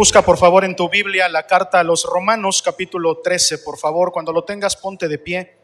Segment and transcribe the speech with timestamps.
[0.00, 4.12] Busca por favor en tu Biblia la carta a los Romanos capítulo 13, por favor,
[4.12, 5.58] cuando lo tengas ponte de pie.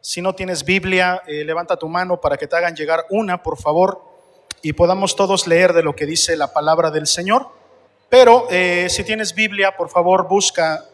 [0.00, 3.58] Si no tienes Biblia, eh, levanta tu mano para que te hagan llegar una, por
[3.58, 4.02] favor,
[4.62, 7.48] y podamos todos leer de lo que dice la palabra del Señor.
[8.08, 10.86] Pero eh, si tienes Biblia, por favor, busca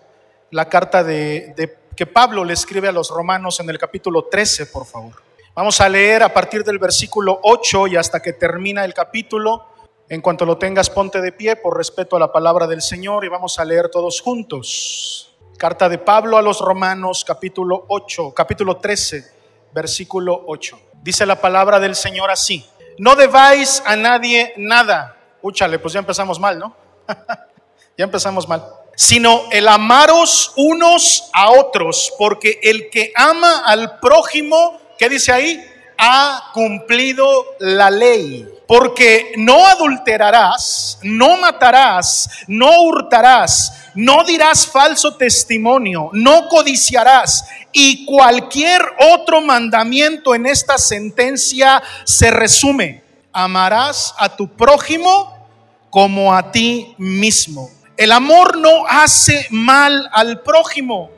[0.51, 4.67] la carta de, de que Pablo le escribe a los romanos en el capítulo 13,
[4.67, 5.23] por favor.
[5.55, 9.78] Vamos a leer a partir del versículo 8 y hasta que termina el capítulo.
[10.11, 13.29] En cuanto lo tengas, ponte de pie por respeto a la palabra del Señor y
[13.29, 15.37] vamos a leer todos juntos.
[15.59, 19.31] Carta de Pablo a los Romanos, capítulo 8, capítulo 13,
[19.75, 20.81] versículo 8.
[21.03, 22.65] Dice la palabra del Señor así:
[22.97, 25.15] No debáis a nadie nada.
[25.43, 26.75] Úchale, pues ya empezamos mal, ¿no?
[27.99, 28.65] ya empezamos mal.
[28.97, 35.63] Sino el amaros unos a otros, porque el que ama al prójimo, ¿qué dice ahí?
[35.99, 38.58] Ha cumplido la ley.
[38.69, 47.47] Porque no adulterarás, no matarás, no hurtarás, no dirás falso testimonio, no codiciarás.
[47.73, 48.83] Y cualquier
[49.15, 53.03] otro mandamiento en esta sentencia se resume.
[53.33, 55.49] Amarás a tu prójimo
[55.89, 57.71] como a ti mismo.
[57.97, 61.11] El amor no hace mal al prójimo.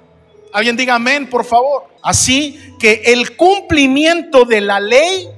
[0.52, 1.88] Alguien diga amén, por favor.
[2.00, 5.28] Así que el cumplimiento de la ley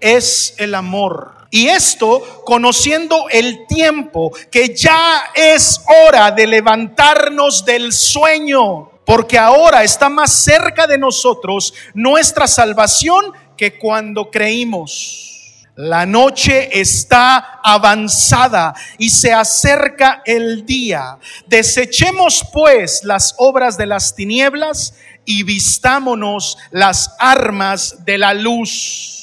[0.00, 1.33] es el amor.
[1.54, 9.84] Y esto conociendo el tiempo, que ya es hora de levantarnos del sueño, porque ahora
[9.84, 15.68] está más cerca de nosotros nuestra salvación que cuando creímos.
[15.76, 21.18] La noche está avanzada y se acerca el día.
[21.46, 24.94] Desechemos pues las obras de las tinieblas
[25.24, 29.14] y vistámonos las armas de la luz.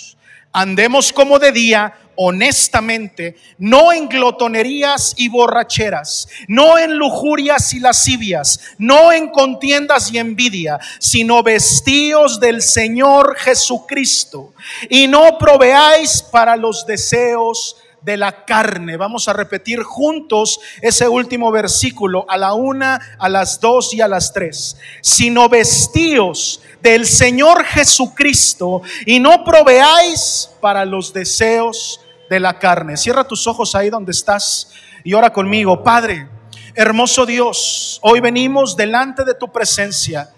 [0.54, 8.60] Andemos como de día honestamente, no en glotonerías y borracheras, no en lujurias y lascivias,
[8.78, 14.54] no en contiendas y envidia, sino vestíos del Señor Jesucristo.
[14.90, 18.98] Y no proveáis para los deseos de la carne.
[18.98, 24.08] Vamos a repetir juntos ese último versículo a la una, a las dos y a
[24.08, 24.78] las tres.
[25.02, 32.98] Sino vestíos del Señor Jesucristo y no proveáis para los deseos de la carne.
[32.98, 34.72] Cierra tus ojos ahí donde estás
[35.04, 35.84] y ora conmigo.
[35.84, 36.28] Padre,
[36.76, 40.30] hermoso Dios, hoy venimos delante de tu presencia.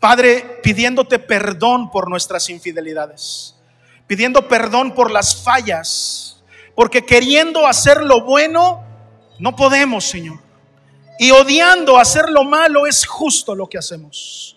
[0.00, 3.53] Padre, pidiéndote perdón por nuestras infidelidades,
[4.06, 6.42] pidiendo perdón por las fallas,
[6.74, 8.84] porque queriendo hacer lo bueno,
[9.38, 10.38] no podemos, Señor.
[11.18, 14.56] Y odiando hacer lo malo es justo lo que hacemos.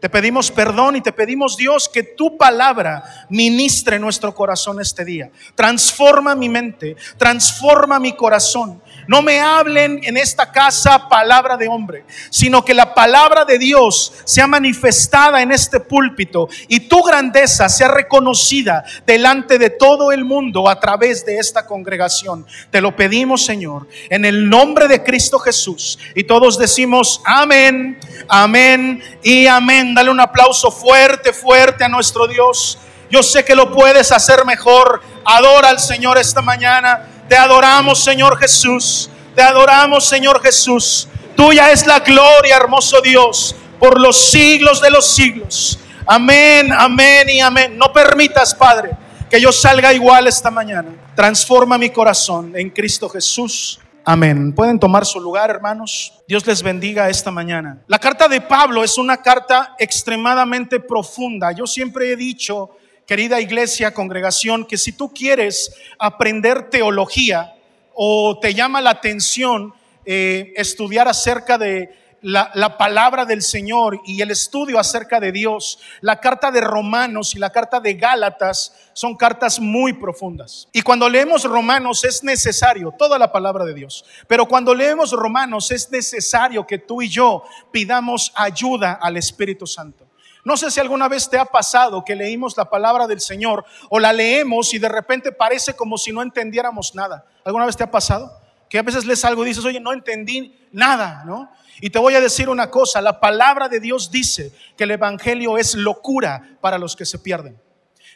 [0.00, 5.30] Te pedimos perdón y te pedimos Dios que tu palabra ministre nuestro corazón este día.
[5.56, 8.80] Transforma mi mente, transforma mi corazón.
[9.08, 14.12] No me hablen en esta casa palabra de hombre, sino que la palabra de Dios
[14.24, 20.68] sea manifestada en este púlpito y tu grandeza sea reconocida delante de todo el mundo
[20.68, 22.46] a través de esta congregación.
[22.70, 25.98] Te lo pedimos, Señor, en el nombre de Cristo Jesús.
[26.14, 27.98] Y todos decimos amén,
[28.28, 29.94] amén y amén.
[29.94, 32.78] Dale un aplauso fuerte, fuerte a nuestro Dios.
[33.10, 35.00] Yo sé que lo puedes hacer mejor.
[35.24, 37.06] Adora al Señor esta mañana.
[37.28, 39.10] Te adoramos, Señor Jesús.
[39.34, 41.08] Te adoramos, Señor Jesús.
[41.36, 45.78] Tuya es la gloria, hermoso Dios, por los siglos de los siglos.
[46.06, 47.76] Amén, amén y amén.
[47.76, 48.96] No permitas, Padre,
[49.30, 50.88] que yo salga igual esta mañana.
[51.14, 53.78] Transforma mi corazón en Cristo Jesús.
[54.04, 54.54] Amén.
[54.54, 56.14] Pueden tomar su lugar, hermanos.
[56.26, 57.82] Dios les bendiga esta mañana.
[57.88, 61.52] La carta de Pablo es una carta extremadamente profunda.
[61.52, 62.70] Yo siempre he dicho
[63.08, 67.54] querida iglesia, congregación, que si tú quieres aprender teología
[67.94, 69.72] o te llama la atención
[70.04, 75.78] eh, estudiar acerca de la, la, palabra del Señor y el estudio acerca de Dios,
[76.02, 80.68] la carta de Romanos y la carta de Gálatas son cartas muy profundas.
[80.74, 85.70] Y cuando leemos Romanos es necesario, toda la palabra de Dios, pero cuando leemos Romanos
[85.70, 90.08] es necesario que tú y yo pidamos ayuda al Espíritu Santo.
[90.48, 94.00] No sé si alguna vez te ha pasado que leímos la palabra del Señor o
[94.00, 97.26] la leemos y de repente parece como si no entendiéramos nada.
[97.44, 98.32] ¿Alguna vez te ha pasado?
[98.70, 101.52] Que a veces lees algo y dices, oye, no entendí nada, ¿no?
[101.82, 105.58] Y te voy a decir una cosa, la palabra de Dios dice que el Evangelio
[105.58, 107.60] es locura para los que se pierden.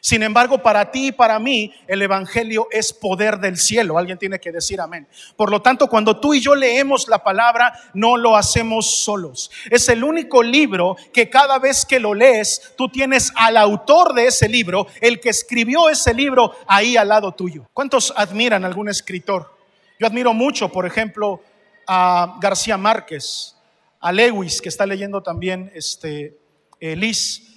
[0.05, 3.97] Sin embargo, para ti y para mí, el Evangelio es poder del cielo.
[3.97, 5.07] Alguien tiene que decir amén.
[5.37, 9.53] Por lo tanto, cuando tú y yo leemos la palabra, no lo hacemos solos.
[9.71, 14.27] Es el único libro que cada vez que lo lees, tú tienes al autor de
[14.27, 17.69] ese libro, el que escribió ese libro, ahí al lado tuyo.
[17.73, 19.57] ¿Cuántos admiran algún escritor?
[20.01, 21.41] Yo admiro mucho, por ejemplo,
[21.87, 23.55] a García Márquez,
[24.01, 26.37] a Lewis, que está leyendo también este,
[26.81, 27.52] eh, Liz.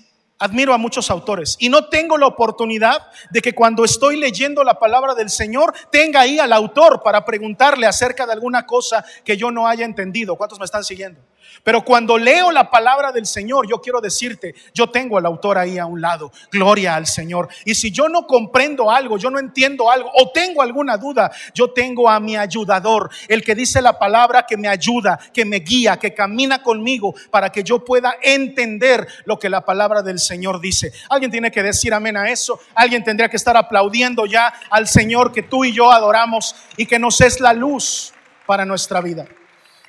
[0.45, 4.77] Admiro a muchos autores y no tengo la oportunidad de que cuando estoy leyendo la
[4.77, 9.49] palabra del Señor tenga ahí al autor para preguntarle acerca de alguna cosa que yo
[9.49, 10.35] no haya entendido.
[10.35, 11.19] ¿Cuántos me están siguiendo?
[11.63, 15.77] Pero cuando leo la palabra del Señor, yo quiero decirte, yo tengo al autor ahí
[15.77, 17.49] a un lado, gloria al Señor.
[17.65, 21.71] Y si yo no comprendo algo, yo no entiendo algo o tengo alguna duda, yo
[21.71, 25.97] tengo a mi ayudador, el que dice la palabra que me ayuda, que me guía,
[25.97, 30.93] que camina conmigo para que yo pueda entender lo que la palabra del Señor dice.
[31.09, 32.59] Alguien tiene que decir amén a eso.
[32.75, 36.99] Alguien tendría que estar aplaudiendo ya al Señor que tú y yo adoramos y que
[36.99, 38.13] nos es la luz
[38.45, 39.25] para nuestra vida.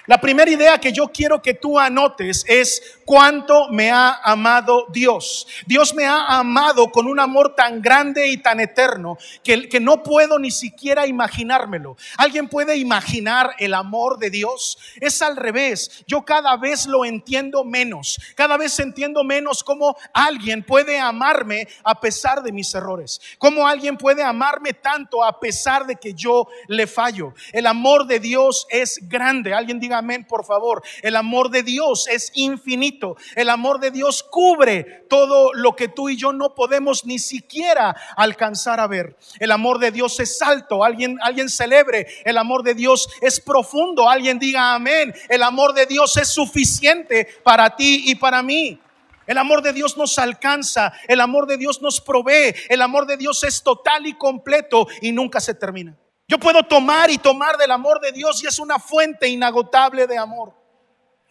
[0.07, 5.47] La primera idea que yo quiero que tú anotes es cuánto me ha amado Dios.
[5.67, 10.03] Dios me ha amado con un amor tan grande y tan eterno que, que no
[10.03, 11.97] puedo ni siquiera imaginármelo.
[12.19, 14.77] ¿Alguien puede imaginar el amor de Dios?
[15.01, 16.05] Es al revés.
[16.07, 18.19] Yo cada vez lo entiendo menos.
[18.35, 23.21] Cada vez entiendo menos cómo alguien puede amarme a pesar de mis errores.
[23.39, 27.35] Cómo alguien puede amarme tanto a pesar de que yo le fallo.
[27.53, 29.55] El amor de Dios es grande.
[29.55, 30.83] Alguien diga amén, por favor.
[31.03, 32.96] El amor de Dios es infinito
[33.35, 37.97] el amor de Dios cubre todo lo que tú y yo no podemos ni siquiera
[38.17, 39.17] alcanzar a ver.
[39.39, 40.85] El amor de Dios es alto.
[40.85, 42.07] Alguien, alguien celebre.
[42.25, 44.09] El amor de Dios es profundo.
[44.09, 45.15] Alguien diga amén.
[45.29, 48.81] El amor de Dios es suficiente para ti y para mí.
[49.27, 53.17] El amor de Dios nos alcanza, el amor de Dios nos provee, el amor de
[53.17, 55.97] Dios es total y completo y nunca se termina.
[56.29, 60.19] Yo puedo tomar y tomar del amor de Dios y es una fuente inagotable de
[60.19, 60.55] amor.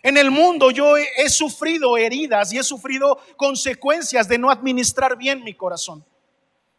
[0.06, 5.44] En el mundo yo he, sufrido heridas y he sufrido consecuencias de no administrar bien
[5.44, 6.06] mi corazón.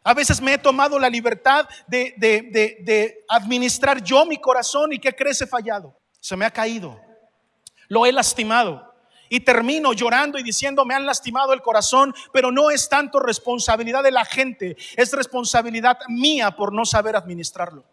[0.01, 5.13] A veces me he tomado la libertad de, de, administrar yo mi corazón y que
[5.13, 5.93] crece fallado.
[6.21, 7.01] Se me ha caído.
[7.89, 8.93] Lo he lastimado.
[9.27, 14.03] Y termino llorando y diciendo, me han lastimado el corazón, pero no es tanto responsabilidad
[14.03, 17.83] de la gente, es responsabilidad mía por no saber administrarlo.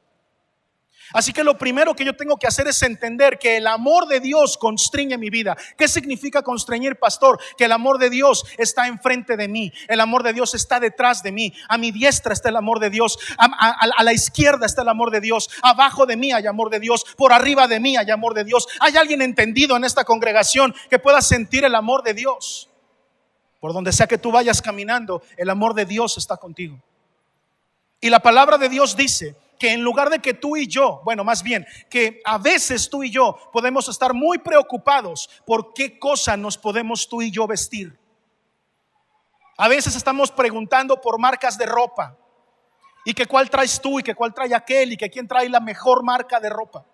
[1.13, 4.21] Así que lo primero que yo tengo que hacer es entender que el amor de
[4.21, 5.57] Dios constriñe mi vida.
[5.77, 7.39] ¿Qué significa constreñir, pastor?
[7.57, 11.23] Que el amor de Dios está enfrente de mí, el amor de Dios está detrás
[11.23, 14.89] de mí, a mi diestra está el amor de Dios, a, la izquierda está el
[14.89, 18.11] amor de Dios, abajo de mí hay amor de Dios, por arriba de mí hay
[18.11, 18.67] amor de Dios.
[18.81, 22.71] ¿Hay alguien entendido en esta congregación que pueda sentir el amor de Dios?
[23.61, 26.81] Por donde sea que tú vayas caminando, el amor de Dios está contigo.
[28.01, 31.25] Y la palabra de Dios dice que en lugar de que tú y yo, bueno,
[31.25, 36.37] más bien, que a veces tú y yo podemos estar muy preocupados por qué cosa
[36.37, 37.99] nos podemos tú y yo vestir.
[39.57, 42.15] A veces estamos preguntando por marcas de ropa
[43.07, 45.61] y que cuál traes tú y que cuál trae aquel y que quién trae la
[45.61, 46.85] mejor marca de ropa.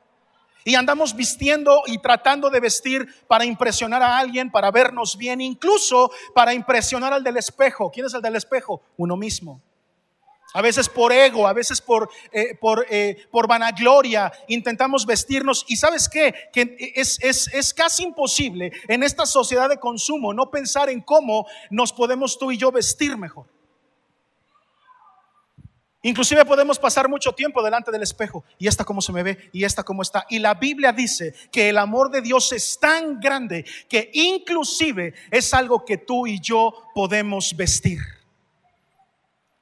[0.63, 6.13] Y andamos vistiendo y tratando de vestir para impresionar a alguien, para vernos bien, incluso
[6.37, 7.91] para impresionar al del espejo.
[7.91, 8.81] ¿Quién es el del espejo?
[8.97, 9.61] Uno mismo.
[10.53, 15.65] A veces por ego, a veces por, eh, por, eh, por, vanagloria intentamos vestirnos.
[15.69, 16.35] Y sabes qué?
[16.53, 21.93] Que es, es, casi imposible en esta sociedad de consumo no pensar en cómo nos
[21.93, 23.47] podemos tú y yo vestir mejor.
[26.03, 29.65] Inclusive podemos pasar mucho tiempo delante del espejo y esta cómo se me ve y
[29.65, 30.25] esta cómo está.
[30.31, 35.53] Y la Biblia dice que el amor de Dios es tan grande que inclusive es
[35.53, 38.01] algo que tú y yo podemos vestir.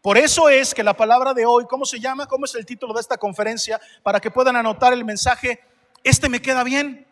[0.00, 2.26] Por eso es que la palabra de hoy, ¿cómo se llama?
[2.26, 3.80] ¿Cómo es el título de esta conferencia?
[4.02, 5.60] Para que puedan anotar el mensaje,
[6.04, 7.06] ¿este me queda bien?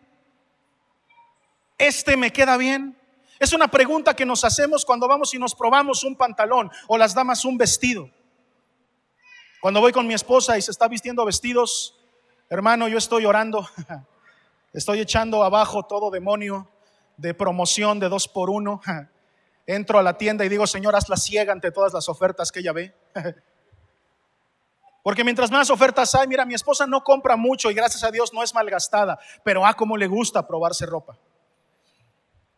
[1.77, 2.97] ¿Este me queda bien?
[3.39, 7.13] Es una pregunta que nos hacemos cuando vamos y nos probamos un pantalón o las
[7.13, 8.09] damas un vestido.
[9.61, 11.99] Cuando voy con mi esposa y se está vistiendo vestidos,
[12.49, 13.67] hermano, yo estoy orando,
[14.73, 16.69] estoy echando abajo todo demonio
[17.17, 18.81] de promoción de dos por uno.
[19.67, 22.71] entro a la tienda y digo, Señor, hazla ciega ante todas las ofertas que ella
[22.71, 22.95] ve.
[25.03, 28.33] Porque mientras más ofertas hay, mira, mi esposa no compra mucho y gracias a Dios
[28.33, 31.17] no es malgastada, pero ah, cómo le gusta probarse ropa.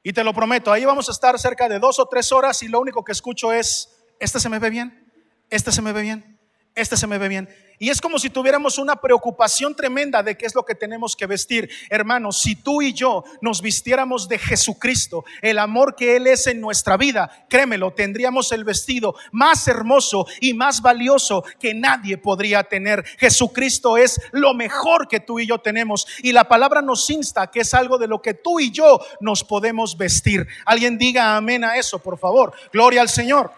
[0.02, 2.68] Y te lo prometo, ahí vamos a estar cerca de dos o tres horas y
[2.68, 5.12] lo único que escucho es, este se me ve bien,
[5.50, 6.39] este se me ve bien,
[6.76, 7.50] este se me ve bien.
[7.82, 11.26] Y es como si tuviéramos una preocupación tremenda de qué es lo que tenemos que
[11.26, 11.70] vestir.
[11.90, 16.60] Hermanos, si tú y yo nos vistiéramos de Jesucristo, el amor que Él es en
[16.60, 23.06] nuestra vida, créemelo, tendríamos el vestido más hermoso y más valioso que nadie podría tener.
[23.18, 26.06] Jesucristo es lo mejor que tú y yo tenemos.
[26.22, 29.46] Y la palabra nos insta que es algo de lo que tú y yo nos
[29.46, 30.46] podemos vestir.
[30.66, 32.52] Alguien diga amén a eso, por favor.
[32.74, 33.52] Gloria al Señor.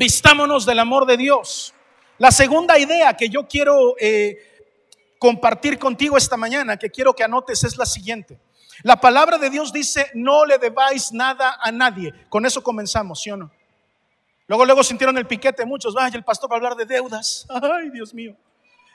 [0.00, 1.74] Vistámonos del amor de Dios.
[2.16, 4.38] La segunda idea que yo quiero eh,
[5.18, 8.40] compartir contigo esta mañana, que quiero que anotes, es la siguiente.
[8.82, 12.14] La palabra de Dios dice, no le debáis nada a nadie.
[12.30, 13.50] Con eso comenzamos, ¿sí o no?
[14.46, 17.46] Luego, luego sintieron el piquete muchos, vaya, el pastor va a hablar de deudas.
[17.50, 18.34] Ay, Dios mío.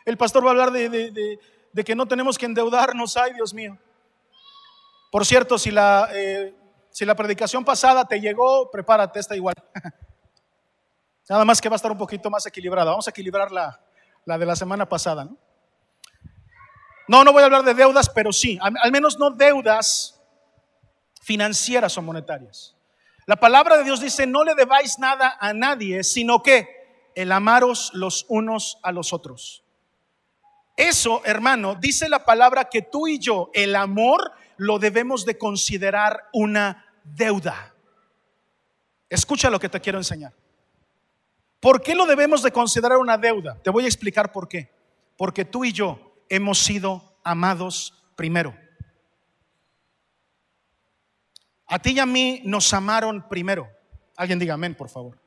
[0.05, 1.39] El pastor va a hablar de,
[1.85, 3.15] que no tenemos que endeudarnos.
[3.15, 3.77] Ay, Dios mío.
[5.11, 6.55] Por cierto, si la, eh,
[6.89, 9.53] si la predicación pasada te llegó, prepárate, está igual.
[11.29, 12.91] Nada más que va a estar un poquito más equilibrada.
[12.91, 13.79] Vamos a equilibrar la,
[14.25, 15.37] la de la semana pasada, ¿no?
[17.07, 20.19] No, no voy a hablar de deudas, pero sí, al menos no deudas
[21.21, 22.75] financieras o monetarias.
[23.27, 27.91] La palabra de Dios dice, no le debáis nada a nadie, sino que el amaros
[27.93, 29.63] los unos a los otros.
[30.77, 36.27] Eso, hermano, dice la palabra que tú y yo, el amor, lo debemos de considerar
[36.33, 37.73] una deuda.
[39.09, 40.33] Escucha lo que te quiero enseñar.
[41.65, 43.59] ¿Por qué lo debemos de considerar una deuda?
[43.63, 44.69] Te voy a explicar por qué.
[45.17, 48.55] Porque tú y yo hemos sido amados primero.
[51.65, 53.67] A ti y a mí nos amaron primero.
[54.15, 55.19] Alguien diga amén, por favor.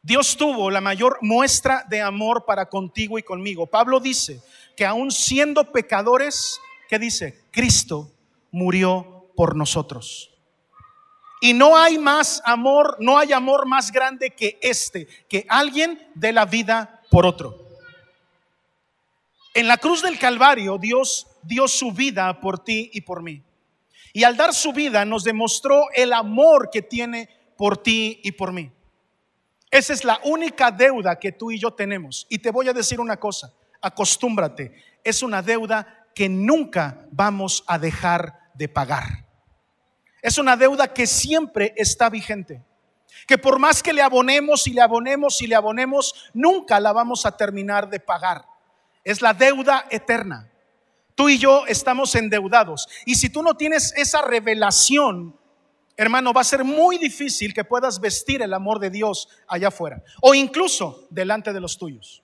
[0.00, 3.66] Dios tuvo la mayor muestra de amor para contigo y conmigo.
[3.66, 4.40] Pablo dice
[4.76, 7.42] que aún siendo pecadores, ¿qué dice?
[7.50, 8.12] Cristo
[8.52, 10.33] murió por nosotros.
[11.44, 16.32] Y no hay más amor, no hay amor más grande que este, que alguien dé
[16.32, 17.68] la vida por otro.
[19.52, 23.42] En la cruz del Calvario Dios dio su vida por ti y por mí.
[24.14, 28.50] Y al dar su vida nos demostró el amor que tiene por ti y por
[28.50, 28.72] mí.
[29.70, 32.26] Esa es la única deuda que tú y yo tenemos.
[32.30, 34.72] Y te voy a decir una cosa, acostúmbrate,
[35.04, 39.23] es una deuda que nunca vamos a dejar de pagar.
[40.24, 42.64] Es una deuda que siempre está vigente.
[43.28, 47.24] Que por más que le abonemos y le abonemos y le abonemos, nunca la vamos
[47.26, 48.44] a terminar de pagar
[49.04, 50.50] es la deuda eterna.
[51.14, 52.88] Tú y yo estamos endeudados.
[53.04, 55.38] Y si tú no tienes esa revelación,
[55.96, 60.02] hermano, va a ser muy difícil que puedas vestir el amor de Dios allá afuera.
[60.20, 62.22] O incluso delante de los tuyos.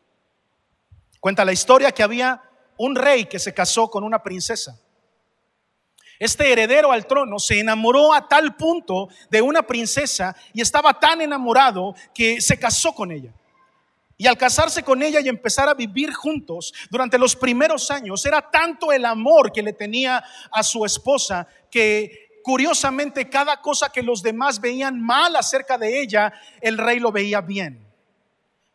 [1.20, 2.42] Cuenta la historia que había
[2.78, 4.80] un rey que se casó con una princesa.
[6.20, 11.22] Este heredero al trono se enamoró a tal punto de una princesa y estaba tan
[11.22, 13.32] enamorado que se casó con ella.
[14.18, 18.42] Y al casarse con ella y empezar a vivir juntos durante los primeros años, era
[18.50, 20.22] tanto el amor que le tenía
[20.52, 26.34] a su esposa que curiosamente cada cosa que los demás veían mal acerca de ella,
[26.60, 27.82] el rey lo veía bien.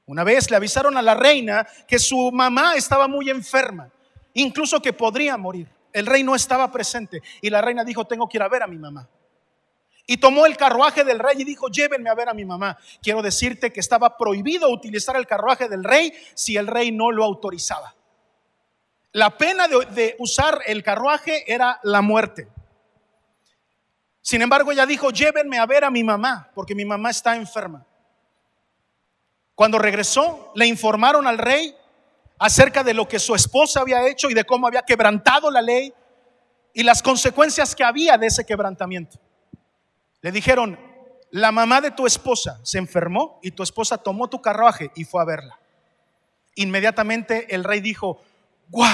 [0.07, 3.91] Una vez le avisaron a la reina que su mamá estaba muy enferma,
[4.33, 5.74] incluso que podría morir.
[5.95, 8.67] El rey no estaba presente y la reina dijo, tengo que ir a ver a
[8.67, 9.07] mi mamá.
[10.05, 12.77] Y tomó el carruaje del rey y dijo, llévenme a ver a mi mamá.
[13.01, 17.23] Quiero decirte que estaba prohibido utilizar el carruaje del rey si el rey no lo
[17.23, 17.95] autorizaba.
[19.13, 22.49] La pena de, usar el carruaje era la muerte.
[24.19, 27.85] Sin embargo, ella dijo, llévenme a ver a mi mamá, porque mi mamá está enferma.
[29.55, 31.73] Cuando regresó, le informaron al rey
[32.37, 35.93] acerca de lo que su esposa había hecho y de cómo había quebrantado la ley
[36.73, 39.19] y las consecuencias que había de ese quebrantamiento.
[40.21, 40.79] Le dijeron,
[41.31, 45.21] la mamá de tu esposa se enfermó y tu esposa tomó tu carruaje y fue
[45.21, 45.59] a verla.
[46.55, 48.21] Inmediatamente el rey dijo,
[48.69, 48.85] wow,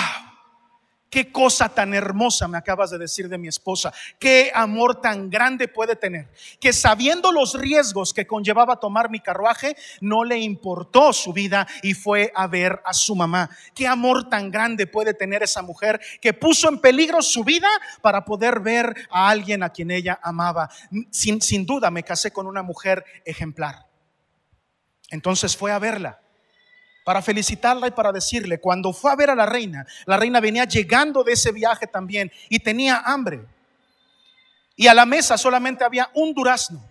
[1.12, 3.94] Qué cosa tan hermosa me acabas de decir de mi esposa.
[4.18, 6.30] Qué amor tan grande puede tener.
[6.58, 11.96] Que sabiendo los riesgos que conllevaba tomar mi carruaje, no le importó su vida y
[11.96, 13.50] fue a ver a su mamá.
[13.76, 17.68] Qué amor tan grande puede tener esa mujer que puso en peligro su vida
[18.02, 20.70] para poder ver a alguien a quien ella amaba.
[21.10, 23.86] Sin, sin duda me casé con una mujer ejemplar.
[25.10, 26.22] Entonces fue a verla
[27.04, 30.66] para felicitarla y para decirle, cuando fue a ver a la reina, la reina venía
[30.66, 33.46] llegando de ese viaje también y tenía hambre.
[34.76, 36.84] Y a la mesa solamente había un durazno.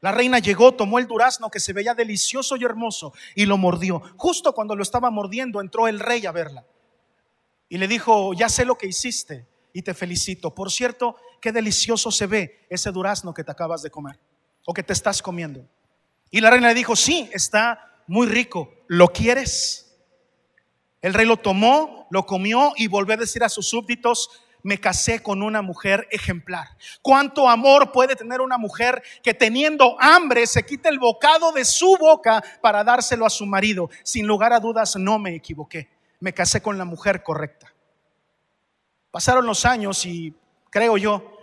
[0.00, 4.02] La reina llegó, tomó el durazno que se veía delicioso y hermoso y lo mordió.
[4.16, 6.64] Justo cuando lo estaba mordiendo entró el rey a verla.
[7.68, 10.54] Y le dijo, ya sé lo que hiciste y te felicito.
[10.54, 14.18] Por cierto, qué delicioso se ve ese durazno que te acabas de comer
[14.66, 15.64] o que te estás comiendo.
[16.30, 19.96] Y la reina le dijo, sí, está muy rico, ¿lo quieres?
[21.00, 24.30] El rey lo tomó, lo comió y volvió a decir a sus súbditos,
[24.62, 26.68] me casé con una mujer ejemplar.
[27.02, 31.96] ¿Cuánto amor puede tener una mujer que teniendo hambre se quita el bocado de su
[31.98, 33.90] boca para dárselo a su marido?
[34.04, 35.88] Sin lugar a dudas, no me equivoqué.
[36.20, 37.72] Me casé con la mujer correcta.
[39.10, 40.32] Pasaron los años y
[40.70, 41.36] creo yo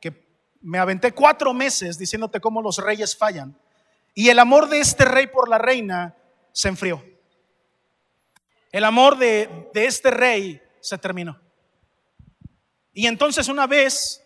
[0.00, 0.24] que
[0.60, 3.56] me aventé cuatro meses diciéndote cómo los reyes fallan.
[4.14, 6.16] Y el amor de este rey por la reina
[6.52, 7.04] se enfrió.
[8.72, 11.40] El amor de, de este rey se terminó.
[12.92, 14.22] Y entonces una vez,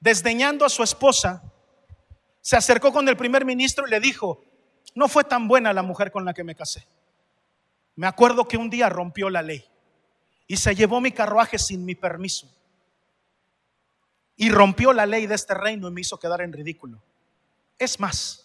[0.00, 1.42] desdeñando a su esposa,
[2.40, 4.44] se acercó con el primer ministro y le dijo,
[4.94, 6.86] no fue tan buena la mujer con la que me casé.
[7.96, 9.64] Me acuerdo que un día rompió la ley
[10.46, 12.50] y se llevó mi carruaje sin mi permiso.
[14.36, 17.00] Y rompió la ley de este reino y me hizo quedar en ridículo.
[17.78, 18.43] Es más,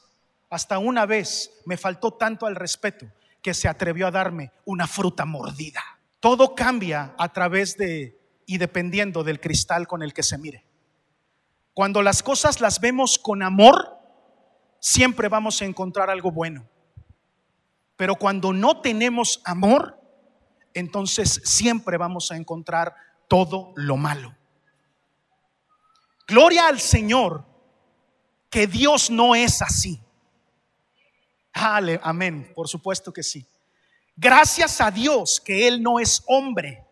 [0.50, 3.06] hasta una vez me faltó tanto al respeto
[3.42, 5.82] que se atrevió a darme una fruta mordida.
[6.20, 10.66] Todo cambia a través de y dependiendo del cristal con el que se mire.
[11.74, 13.96] Cuando las cosas las vemos con amor,
[14.80, 16.68] siempre vamos a encontrar algo bueno.
[17.96, 20.02] Pero cuando no tenemos amor,
[20.74, 22.96] entonces siempre vamos a encontrar
[23.28, 24.36] todo lo malo.
[26.28, 27.46] Gloria al Señor,
[28.50, 30.02] que Dios no es así.
[31.54, 33.46] Amén, por supuesto que sí.
[34.16, 36.84] Gracias a Dios que Él no es hombre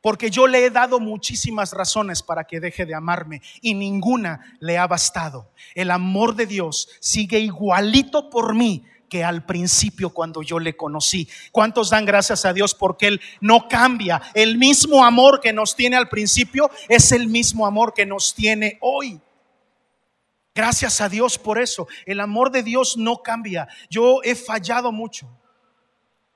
[0.00, 4.78] porque yo le he dado muchísimas razones para que deje de amarme y ninguna le
[4.78, 5.50] ha bastado.
[5.74, 11.28] El amor de Dios sigue igualito por mí que al principio cuando yo le conocí.
[11.50, 14.22] ¿Cuántos dan gracias a Dios porque Él no cambia?
[14.34, 18.78] El mismo amor que nos tiene al principio es el mismo amor que nos tiene
[18.80, 19.20] hoy.
[20.60, 21.88] Gracias a Dios por eso.
[22.04, 23.66] El amor de Dios no cambia.
[23.88, 25.26] Yo he fallado mucho.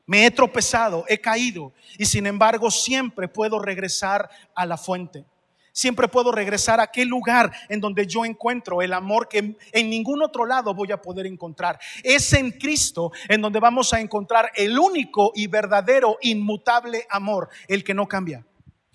[0.06, 5.26] Me he tropezado, he caído y sin embargo siempre puedo regresar a la fuente.
[5.72, 10.22] Siempre puedo regresar a aquel lugar en donde yo encuentro el amor que en ningún
[10.22, 11.78] otro lado voy a poder encontrar.
[12.02, 17.84] Es en Cristo en donde vamos a encontrar el único y verdadero, inmutable amor, el
[17.84, 18.42] que no cambia.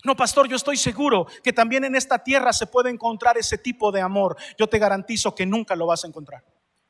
[0.04, 3.92] No, pastor, yo estoy seguro que también en esta tierra se puede encontrar ese tipo
[3.92, 4.36] de amor.
[4.58, 6.42] Yo te garantizo que nunca lo vas a encontrar.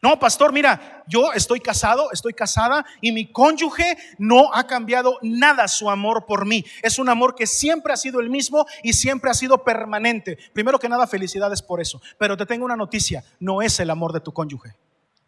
[0.03, 5.69] No, pastor, mira, yo estoy casado, estoy casada y mi cónyuge no ha cambiado nada
[5.69, 6.65] su amor por mí.
[6.83, 10.39] Es un amor que siempre ha sido el mismo y siempre ha sido permanente.
[10.55, 12.01] Primero que nada, felicidades por eso.
[12.17, 14.75] Pero te tengo una noticia, no es el amor de tu cónyuge.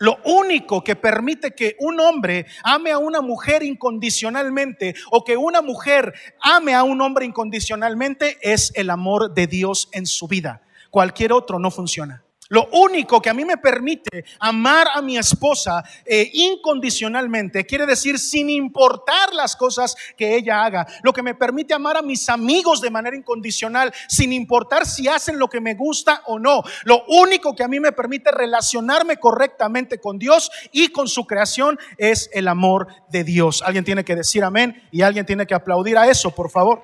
[0.03, 5.62] Lo único que permite que un hombre ame a una mujer incondicionalmente o que una
[5.62, 10.62] mujer ame a un hombre incondicionalmente es el amor de Dios en su vida.
[10.91, 12.25] Cualquier otro no funciona.
[12.48, 18.18] Lo único que a mí me permite amar a mi esposa eh, incondicionalmente, quiere decir
[18.18, 20.87] sin importar las cosas que ella haga.
[21.02, 25.38] Lo que me permite amar a mis amigos de manera incondicional, sin importar si hacen
[25.38, 26.62] lo que me gusta o no.
[26.85, 31.78] Lo único que a mí me permite relacionarme correctamente con Dios y con su creación
[31.96, 33.62] es el amor de Dios.
[33.62, 36.83] Alguien tiene que decir amén y alguien tiene que aplaudir a eso, por favor.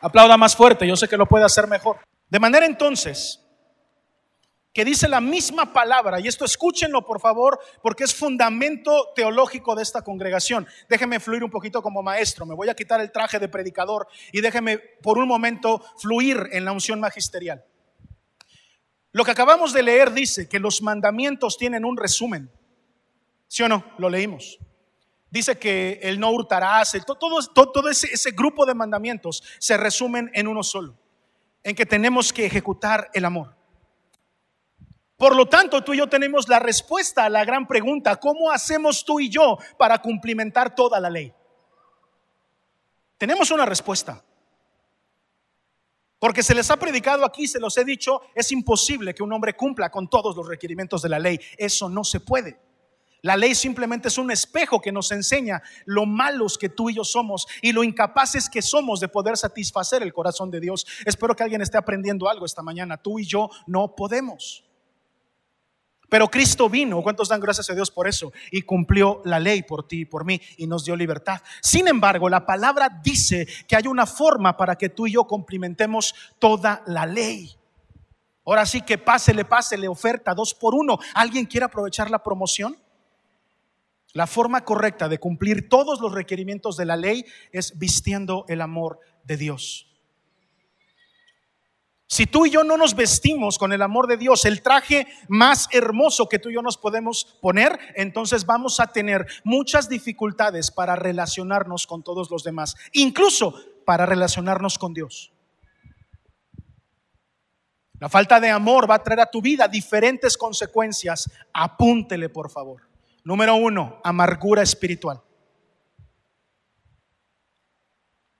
[0.00, 1.96] Aplauda más fuerte, yo sé que lo puede hacer mejor.
[2.28, 3.41] De manera entonces
[4.72, 9.82] que dice la misma palabra, y esto escúchenlo por favor, porque es fundamento teológico de
[9.82, 10.66] esta congregación.
[10.88, 14.40] Déjeme fluir un poquito como maestro, me voy a quitar el traje de predicador y
[14.40, 17.64] déjeme por un momento fluir en la unción magisterial.
[19.12, 22.50] Lo que acabamos de leer dice que los mandamientos tienen un resumen.
[23.46, 23.84] ¿Sí o no?
[23.98, 24.58] Lo leímos.
[25.30, 30.46] Dice que el no hurtarás, todo, todo, ese, ese grupo de mandamientos se resumen en
[30.46, 30.98] uno solo,
[31.62, 33.61] en que tenemos que ejecutar el amor.
[35.22, 39.04] Por lo tanto, tú y yo tenemos la respuesta a la gran pregunta, ¿cómo hacemos
[39.04, 41.32] tú y yo para cumplimentar toda la ley?
[43.18, 44.20] Tenemos una respuesta.
[46.18, 49.54] Porque se les ha predicado aquí, se los he dicho, es imposible que un hombre
[49.54, 51.38] cumpla con todos los requerimientos de la ley.
[51.56, 52.58] Eso no se puede.
[53.20, 57.04] La ley simplemente es un espejo que nos enseña lo malos que tú y yo
[57.04, 60.84] somos y lo incapaces que somos de poder satisfacer el corazón de Dios.
[61.06, 62.96] Espero que alguien esté aprendiendo algo esta mañana.
[62.96, 64.64] Tú y yo no podemos.
[66.12, 68.34] Pero Cristo vino, ¿cuántos dan gracias a Dios por eso?
[68.50, 71.40] Y cumplió la ley por ti y por mí y nos dio libertad.
[71.62, 76.14] Sin embargo, la palabra dice que hay una forma para que tú y yo cumplimentemos
[76.38, 77.56] toda la ley.
[78.44, 80.98] Ahora sí que pásele, pásele, oferta dos por uno.
[81.14, 82.76] ¿Alguien quiere aprovechar la promoción?
[84.12, 89.00] La forma correcta de cumplir todos los requerimientos de la ley es vistiendo el amor
[89.24, 89.91] de Dios.
[92.12, 95.66] Si tú y yo no nos vestimos con el amor de Dios, el traje más
[95.72, 100.94] hermoso que tú y yo nos podemos poner, entonces vamos a tener muchas dificultades para
[100.94, 105.32] relacionarnos con todos los demás, incluso para relacionarnos con Dios.
[107.98, 111.30] La falta de amor va a traer a tu vida diferentes consecuencias.
[111.54, 112.82] Apúntele, por favor.
[113.24, 115.22] Número uno, amargura espiritual.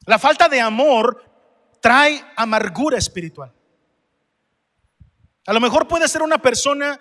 [0.04, 1.24] La falta de amor
[1.80, 3.50] trae amargura espiritual.
[5.46, 7.00] A lo mejor puede ser una persona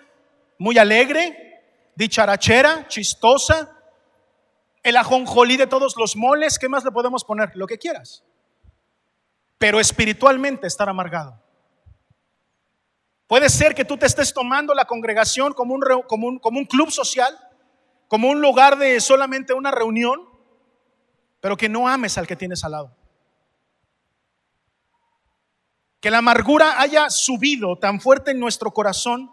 [0.58, 3.76] muy alegre, dicharachera, chistosa,
[4.82, 7.52] el ajonjolí de todos los moles, ¿qué más le podemos poner?
[7.54, 8.24] Lo que quieras.
[9.58, 11.40] Pero espiritualmente estar amargado.
[13.28, 16.66] Puede ser que tú te estés tomando la congregación como un, como un, como un
[16.66, 17.32] club social,
[18.08, 20.28] como un lugar de solamente una reunión,
[21.40, 22.96] pero que no ames al que tienes al lado.
[26.02, 29.32] Que la amargura haya subido tan fuerte en nuestro corazón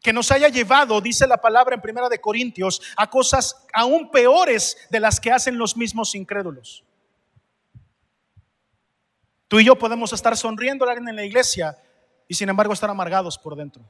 [0.00, 4.76] que nos haya llevado, dice la palabra en Primera de Corintios, a cosas aún peores
[4.90, 6.82] de las que hacen los mismos incrédulos.
[9.48, 11.78] Tú y yo podemos estar sonriendo en la iglesia
[12.26, 13.84] y sin embargo estar amargados por dentro.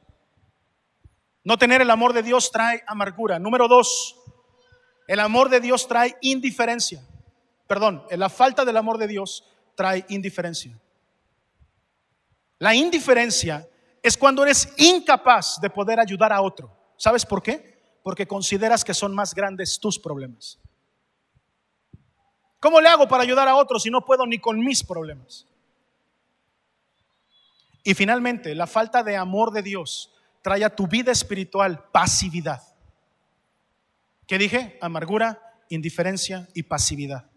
[1.45, 3.39] No tener el amor de Dios trae amargura.
[3.39, 4.17] Número dos,
[5.07, 7.01] el amor de Dios trae indiferencia.
[7.69, 10.77] Perdón, la falta del amor de Dios trae indiferencia.
[12.63, 13.69] La indiferencia
[14.01, 16.73] es cuando eres incapaz de poder ayudar a otro.
[16.97, 17.99] ¿Sabes por qué?
[18.05, 20.61] Porque consideras que son más grandes tus problemas.
[22.61, 25.45] ¿Cómo le hago para ayudar a otro si no puedo ni con mis problemas?
[27.83, 32.63] Y finalmente, la falta de amor de Dios trae a tu vida espiritual pasividad.
[34.25, 34.79] ¿Qué dije?
[34.81, 37.29] Amargura, indiferencia y pasividad.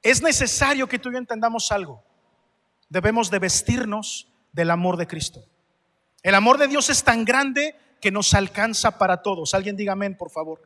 [0.00, 2.05] Es necesario que tú y yo entendamos algo.
[2.88, 5.44] Debemos de vestirnos del amor de Cristo.
[6.22, 9.54] El amor de Dios es tan grande que nos alcanza para todos.
[9.54, 10.60] Alguien diga amén, por favor.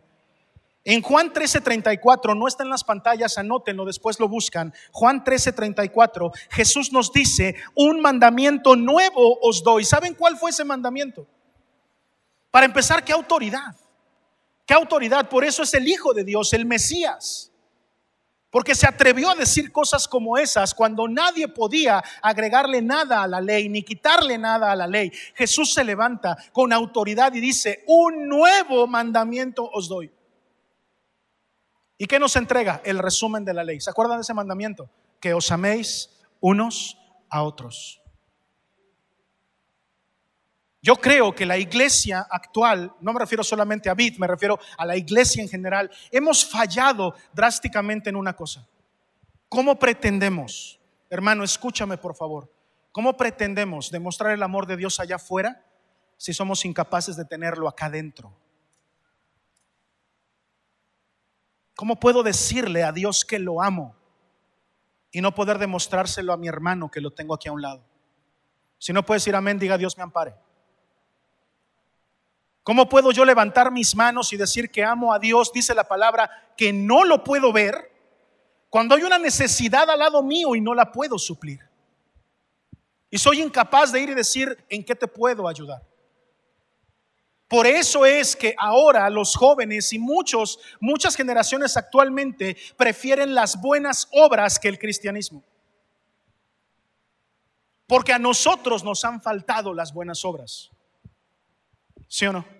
[0.84, 4.72] En Juan 13:34, no está en las pantallas, anótenlo, después lo buscan.
[4.92, 9.84] Juan 13:34, Jesús nos dice, un mandamiento nuevo os doy.
[9.84, 11.26] ¿Saben cuál fue ese mandamiento?
[12.50, 13.76] Para empezar, ¿qué autoridad?
[14.64, 15.28] ¿Qué autoridad?
[15.28, 17.49] Por eso es el Hijo de Dios, el Mesías.
[18.50, 23.40] Porque se atrevió a decir cosas como esas cuando nadie podía agregarle nada a la
[23.40, 25.12] ley ni quitarle nada a la ley.
[25.34, 30.10] Jesús se levanta con autoridad y dice, un nuevo mandamiento os doy.
[31.96, 32.80] ¿Y qué nos entrega?
[32.84, 33.80] El resumen de la ley.
[33.80, 34.90] ¿Se acuerdan de ese mandamiento?
[35.20, 36.10] Que os améis
[36.40, 38.00] unos a otros.
[40.82, 44.86] Yo creo que la iglesia actual, no me refiero solamente a BIT, me refiero a
[44.86, 48.66] la iglesia en general, hemos fallado drásticamente en una cosa.
[49.48, 52.50] ¿Cómo pretendemos, hermano, escúchame por favor,
[52.92, 55.66] cómo pretendemos demostrar el amor de Dios allá afuera
[56.16, 58.34] si somos incapaces de tenerlo acá dentro?
[61.76, 63.96] ¿Cómo puedo decirle a Dios que lo amo
[65.12, 67.84] y no poder demostrárselo a mi hermano que lo tengo aquí a un lado?
[68.78, 70.34] Si no puede decir amén, diga Dios me ampare.
[72.70, 75.52] ¿Cómo puedo yo levantar mis manos y decir que amo a Dios?
[75.52, 77.90] Dice la palabra que no lo puedo ver
[78.68, 81.58] cuando hay una necesidad al lado mío y no la puedo suplir.
[83.10, 85.82] Y soy incapaz de ir y decir en qué te puedo ayudar.
[87.48, 94.06] Por eso es que ahora los jóvenes y muchos, muchas generaciones actualmente prefieren las buenas
[94.12, 95.42] obras que el cristianismo.
[97.88, 100.70] Porque a nosotros nos han faltado las buenas obras.
[102.06, 102.59] ¿Sí o no?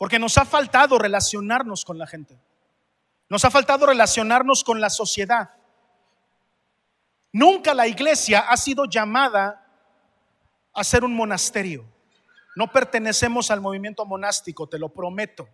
[0.00, 2.40] Porque nos ha faltado relacionarnos con la gente.
[3.28, 5.50] Nos ha faltado relacionarnos con la sociedad.
[7.30, 9.62] Nunca la iglesia ha sido llamada
[10.72, 11.84] a ser un monasterio.
[12.56, 15.46] No pertenecemos al movimiento monástico, te lo prometo.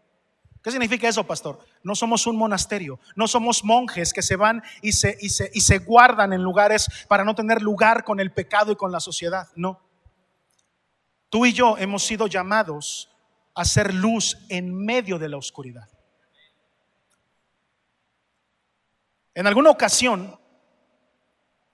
[0.62, 1.58] ¿Qué significa eso, pastor?
[1.82, 5.60] No somos un monasterio, no somos monjes que se van y se, y se, y
[5.62, 9.48] se guardan en lugares para no tener lugar con el pecado y con la sociedad.
[9.56, 9.80] No.
[11.30, 13.10] Tú y yo hemos sido llamados
[13.56, 15.88] a ser luz en medio de la oscuridad.
[19.34, 20.38] En alguna ocasión,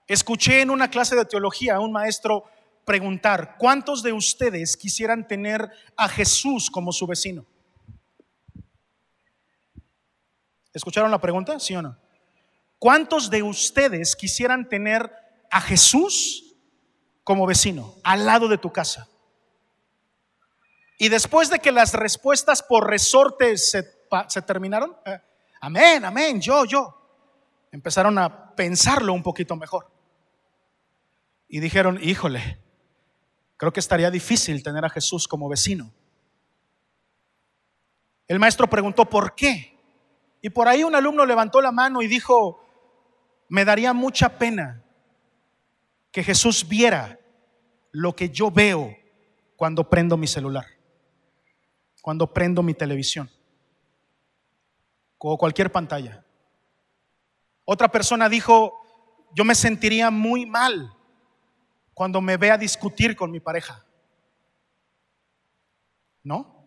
[0.07, 2.45] escuché en una clase de teología a un maestro
[2.85, 7.45] preguntar, ¿cuántos de ustedes quisieran tener a Jesús como su vecino?
[10.73, 11.59] ¿Escucharon la pregunta?
[11.59, 11.99] ¿Sí o no?
[12.79, 15.11] ¿Cuántos de ustedes quisieran tener
[15.51, 16.55] a Jesús
[17.25, 19.09] como vecino, al lado de tu casa?
[21.03, 23.83] Y después de que las respuestas por resorte se,
[24.47, 25.19] terminaron, eh,
[25.61, 26.97] amén, amén, yo, yo,
[27.73, 29.91] empezaron a pensarlo un poquito mejor.
[31.49, 32.57] Y dijeron, híjole,
[33.57, 35.93] creo que estaría difícil tener a Jesús como vecino.
[38.29, 39.77] El maestro preguntó, ¿por qué?
[40.41, 42.65] Y por ahí un alumno levantó la mano y dijo,
[43.49, 44.85] me daría mucha pena
[46.13, 47.19] que Jesús viera
[47.91, 48.97] lo que yo veo
[49.57, 50.72] cuando prendo mi celular
[52.03, 53.31] cuando prendo mi televisión
[55.17, 56.25] o cualquier pantalla.
[57.65, 58.73] Otra persona dijo,
[59.35, 60.93] yo me sentiría muy mal
[61.95, 63.87] cuando me vea discutir con mi pareja.
[66.25, 66.67] ¿No?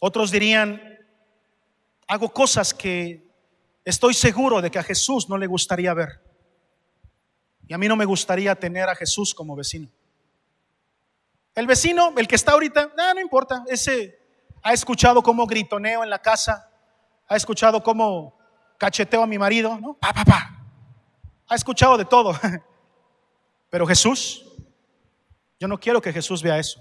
[0.00, 0.80] Otros dirían,
[2.06, 3.28] hago cosas que
[3.84, 6.20] estoy seguro de que a Jesús no le gustaría ver.
[7.66, 9.88] Y a mí no me gustaría tener a Jesús como vecino.
[11.54, 14.18] El vecino, el que está ahorita, ah, no importa, ese
[14.62, 16.70] ha escuchado cómo gritoneo en la casa,
[17.28, 18.38] ha escuchado cómo
[18.78, 19.94] cacheteo a mi marido, ¿no?
[19.94, 20.64] Pa, pa, pa.
[21.48, 22.32] Ha escuchado de todo.
[23.70, 24.44] Pero Jesús,
[25.60, 26.80] yo no quiero que Jesús vea eso.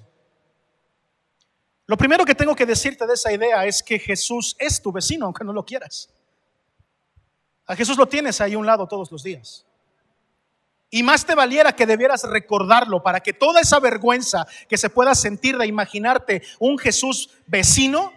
[1.86, 5.26] Lo primero que tengo que decirte de esa idea es que Jesús es tu vecino,
[5.26, 6.10] aunque no lo quieras.
[7.66, 9.66] A Jesús lo tienes ahí a un lado todos los días.
[10.94, 15.16] Y más te valiera que debieras recordarlo para que toda esa vergüenza que se pueda
[15.16, 18.12] sentir de imaginarte un Jesús vecino,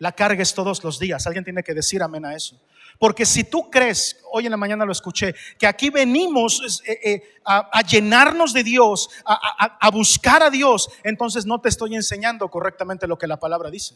[0.00, 1.26] la cargues todos los días.
[1.28, 2.60] Alguien tiene que decir amén a eso.
[2.98, 7.22] Porque si tú crees, hoy en la mañana lo escuché, que aquí venimos eh, eh,
[7.44, 13.16] a, llenarnos de Dios, a buscar a Dios, entonces no te estoy enseñando correctamente lo
[13.16, 13.94] que la palabra dice.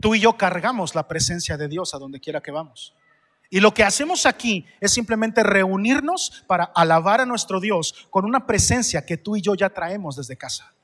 [0.00, 2.94] Tú y yo cargamos la presencia de Dios a donde quiera que vamos.
[3.54, 8.48] Y lo que hacemos aquí es simplemente reunirnos para alabar a nuestro Dios con una
[8.48, 10.74] presencia que tú y yo ya traemos desde casa.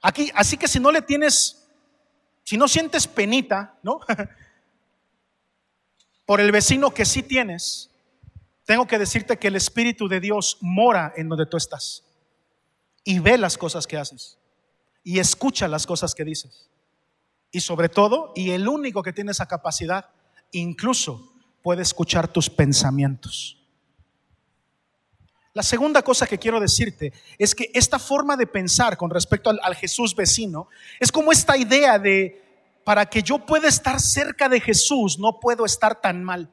[0.00, 1.68] Aquí, así que si no le tienes,
[2.42, 4.00] si no sientes penita, ¿no?
[6.26, 7.88] Por el vecino que sí tienes,
[8.64, 12.02] tengo que decirte que el Espíritu de Dios mora en donde tú estás
[13.04, 14.36] y ve las cosas que haces
[15.04, 16.68] y escucha las cosas que dices.
[17.52, 20.10] Y sobre todo, y el único que tiene esa capacidad
[20.52, 23.58] incluso puede escuchar tus pensamientos.
[25.54, 29.76] La segunda cosa que quiero decirte es que esta forma de pensar con respecto al,
[29.76, 32.42] Jesús vecino es como esta idea de,
[32.84, 36.50] para que yo pueda estar cerca de Jesús, no puedo estar tan mal.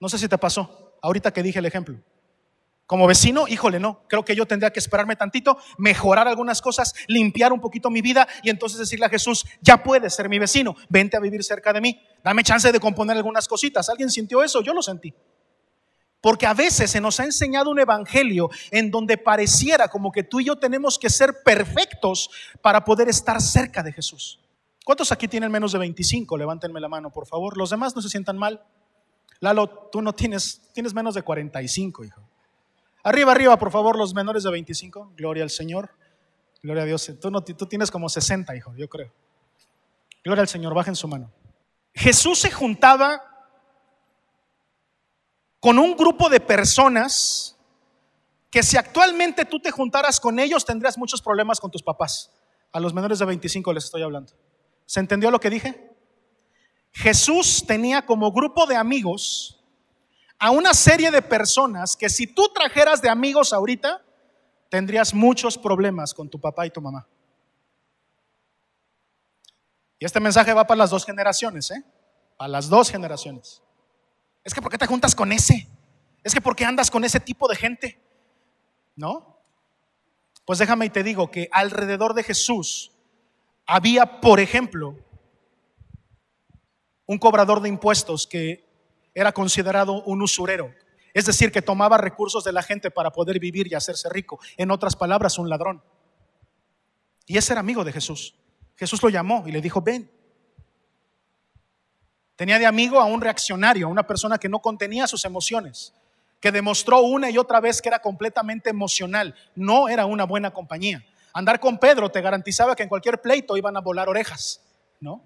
[0.00, 1.96] No sé si te pasó, ahorita que dije el ejemplo.
[2.88, 7.52] Como vecino, híjole, no, creo que yo tendría que esperarme tantito, mejorar algunas cosas, limpiar
[7.52, 11.14] un poquito mi vida y entonces decirle a Jesús, ya puedes ser mi vecino, vente
[11.14, 13.88] a vivir cerca de mí, dame chance de componer algunas cositas.
[13.88, 14.60] ¿Alguien sintió eso?
[14.60, 15.14] Yo lo sentí.
[16.20, 20.40] Porque a veces se nos ha enseñado un evangelio en donde pareciera como que tú
[20.40, 22.28] y yo tenemos que ser perfectos
[22.60, 24.40] para poder estar cerca de Jesús.
[24.84, 26.36] ¿Cuántos aquí tienen menos de 25?
[26.36, 27.56] Levántenme la mano, por favor.
[27.56, 28.64] Los demás no se sientan mal.
[29.40, 32.28] Lalo, tú no tienes, tienes menos de 45, hijo.
[33.04, 35.12] Arriba, arriba, por favor, los menores de 25.
[35.16, 35.90] Gloria al Señor.
[36.62, 37.12] Gloria a Dios.
[37.20, 39.12] Tú, no, tú tienes como 60, hijo, yo creo.
[40.24, 41.32] Gloria al Señor, bajen su mano.
[41.94, 43.22] Jesús se juntaba
[45.60, 47.56] con un grupo de personas
[48.50, 52.30] que si actualmente tú te juntaras con ellos tendrías muchos problemas con tus papás.
[52.72, 54.32] A los menores de 25 les estoy hablando.
[54.86, 55.88] ¿Se entendió lo que dije?
[56.92, 59.62] Jesús tenía como grupo de amigos
[60.38, 64.02] a una serie de personas que si tú trajeras de amigos ahorita,
[64.70, 67.06] tendrías muchos problemas con tu papá y tu mamá.
[69.98, 71.84] Y este mensaje va para las dos generaciones, ¿eh?
[72.36, 73.62] Para las dos generaciones.
[74.44, 75.68] Es que ¿por qué te juntas con ese?
[76.22, 78.00] Es que ¿por qué andas con ese tipo de gente?
[78.94, 79.38] ¿No?
[80.44, 82.92] Pues déjame y te digo que alrededor de Jesús
[83.66, 84.96] había, por ejemplo,
[87.06, 88.64] un cobrador de impuestos que
[89.14, 90.72] era considerado un usurero,
[91.12, 94.38] es decir, que tomaba recursos de la gente para poder vivir y hacerse rico.
[94.56, 95.82] En otras palabras, un ladrón.
[97.26, 98.34] Y ese era amigo de Jesús.
[98.78, 100.10] Jesús lo llamó y le dijo, ven.
[102.36, 105.92] Tenía de amigo a un reaccionario, a una persona que no contenía sus emociones,
[106.40, 109.34] que demostró una y otra vez que era completamente emocional.
[109.56, 111.04] No era una buena compañía.
[111.32, 114.60] Andar con Pedro te garantizaba que en cualquier pleito iban a volar orejas,
[115.00, 115.24] ¿no?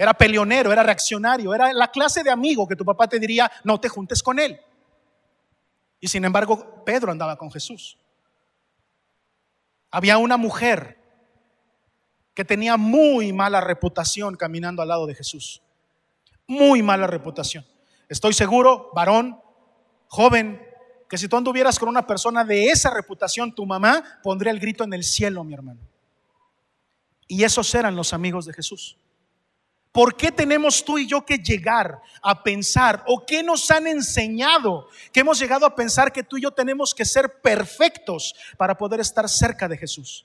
[0.00, 3.78] era peleonero, era reaccionario, era la clase de amigo que tu papá te diría, no
[3.78, 4.58] te juntes con él.
[6.00, 7.98] Y sin embargo, Pedro andaba con Jesús.
[9.90, 10.96] Había una mujer
[12.40, 15.60] que tenía muy mala reputación caminando al lado de Jesús.
[16.46, 17.66] Muy mala reputación.
[18.08, 19.38] Estoy seguro, varón,
[20.08, 20.58] joven,
[21.06, 24.84] que si tú anduvieras con una persona de esa reputación, tu mamá pondría el grito
[24.84, 25.82] en el cielo, mi hermano.
[27.28, 28.96] Y esos eran los amigos de Jesús.
[29.92, 34.88] ¿Por qué tenemos tú y yo que llegar a pensar o qué nos han enseñado
[35.12, 39.00] que hemos llegado a pensar que tú y yo tenemos que ser perfectos para poder
[39.00, 40.24] estar cerca de Jesús?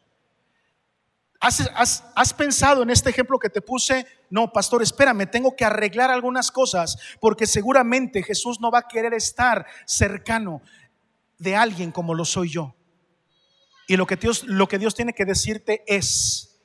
[1.40, 4.06] ¿Has, pensado en este ejemplo que te puse?
[4.30, 9.14] No, pastor, espérame, tengo que arreglar algunas cosas porque seguramente Jesús no va a querer
[9.14, 10.62] estar cercano
[11.38, 12.76] de alguien como lo soy yo.
[13.88, 16.60] Y lo que Dios, lo que Dios tiene que decirte es,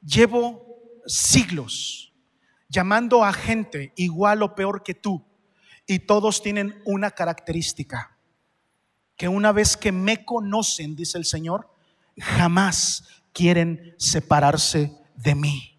[0.00, 2.12] llevo siglos
[2.68, 5.26] llamando a gente igual o peor que tú,
[5.86, 8.16] y todos tienen una característica,
[9.16, 11.68] que una vez que me conocen, dice el Señor,
[12.16, 15.78] jamás quieren separarse de mí.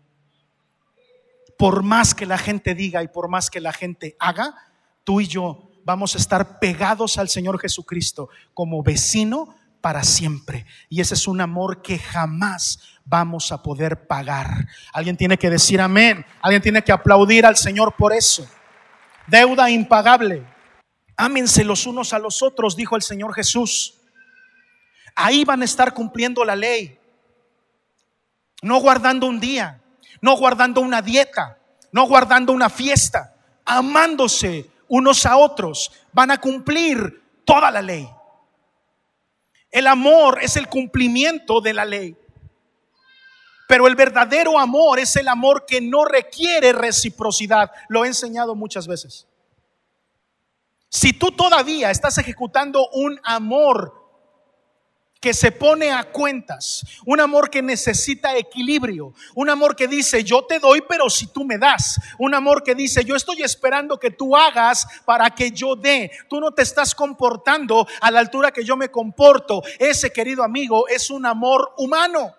[1.58, 4.56] Por más que la gente diga y por más que la gente haga,
[5.04, 10.66] tú y yo vamos a estar pegados al Señor Jesucristo como vecino para siempre.
[10.90, 14.68] Y ese es un amor que jamás vamos a poder pagar.
[14.94, 16.26] Alguien tiene que decir amén.
[16.42, 18.48] Alguien tiene que aplaudir al Señor por eso.
[19.28, 20.46] Deuda impagable.
[21.18, 23.96] Ámense los unos a los otros, dijo el Señor Jesús.
[25.16, 26.98] Ahí van a estar cumpliendo la ley.
[28.62, 29.82] No guardando un día,
[30.21, 31.58] no guardando una dieta,
[31.91, 35.91] no guardando una fiesta, amándose unos a otros.
[36.13, 38.08] Van a cumplir toda la ley.
[39.71, 42.15] El amor es el cumplimiento de la ley.
[43.67, 47.71] Pero el verdadero amor es el amor que no requiere reciprocidad.
[47.88, 49.28] Lo he enseñado muchas veces.
[50.89, 54.01] Si tú todavía estás ejecutando un amor
[55.22, 60.46] que se pone a cuentas, un amor que necesita equilibrio, un amor que dice, yo
[60.46, 64.10] te doy, pero si tú me das, un amor que dice, yo estoy esperando que
[64.10, 68.66] tú hagas para que yo dé, tú no te estás comportando a la altura que
[68.66, 69.62] yo me comporto.
[69.78, 72.36] Ese, querido amigo, es un amor humano.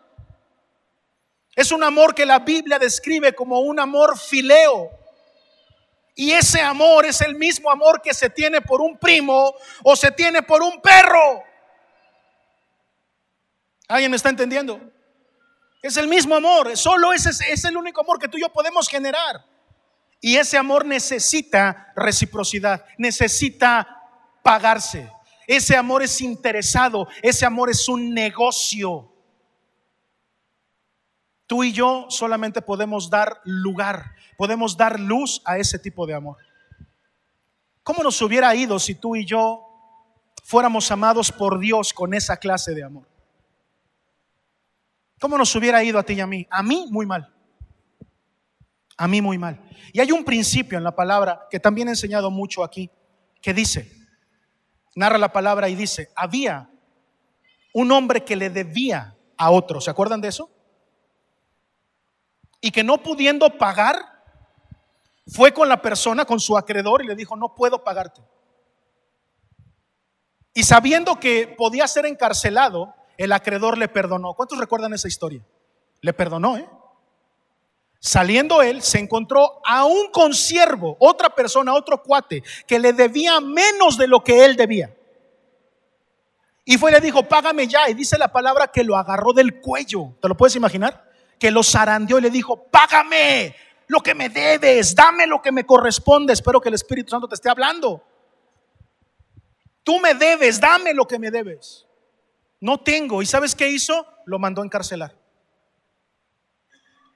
[1.54, 4.90] Es un amor que la Biblia describe como un amor fileo.
[6.16, 10.10] Y ese amor es el mismo amor que se tiene por un primo o se
[10.10, 11.44] tiene por un perro.
[13.92, 14.80] ¿Alguien me está entendiendo?
[15.82, 18.88] Es el mismo amor, solo ese es el único amor que tú y yo podemos
[18.88, 19.44] generar.
[20.18, 23.86] Y ese amor necesita reciprocidad, necesita
[24.42, 25.12] pagarse.
[25.46, 29.12] Ese amor es interesado, ese amor es un negocio.
[31.46, 36.38] Tú y yo solamente podemos dar lugar, podemos dar luz a ese tipo de amor.
[37.82, 39.68] ¿Cómo nos hubiera ido si tú y yo
[40.44, 43.11] fuéramos amados por Dios con esa clase de amor?
[45.22, 46.48] ¿Cómo nos hubiera ido a ti y a mí?
[46.50, 47.32] A mí muy mal.
[48.96, 49.62] A mí muy mal.
[49.92, 52.90] Y hay un principio en la palabra que también he enseñado mucho aquí,
[53.40, 53.88] que dice,
[54.96, 56.68] narra la palabra y dice, había
[57.72, 59.80] un hombre que le debía a otro.
[59.80, 60.50] ¿Se acuerdan de eso?
[62.60, 64.24] Y que no pudiendo pagar,
[65.28, 68.22] fue con la persona, con su acreedor y le dijo, no puedo pagarte.
[70.52, 74.34] Y sabiendo que podía ser encarcelado, el acreedor le perdonó.
[74.34, 75.42] ¿Cuántos recuerdan esa historia?
[76.00, 76.68] Le perdonó, ¿eh?
[78.00, 83.96] Saliendo él, se encontró a un consiervo, otra persona, otro cuate, que le debía menos
[83.96, 84.92] de lo que él debía.
[86.64, 87.88] Y fue y le dijo, págame ya.
[87.88, 90.16] Y dice la palabra que lo agarró del cuello.
[90.20, 91.08] ¿Te lo puedes imaginar?
[91.38, 93.54] Que lo zarandeó y le dijo, págame
[93.86, 96.32] lo que me debes, dame lo que me corresponde.
[96.32, 98.02] Espero que el Espíritu Santo te esté hablando.
[99.84, 101.86] Tú me debes, dame lo que me debes
[102.62, 103.20] no tengo.
[103.20, 104.06] ¿Y sabes qué hizo?
[104.24, 105.14] Lo mandó a encarcelar.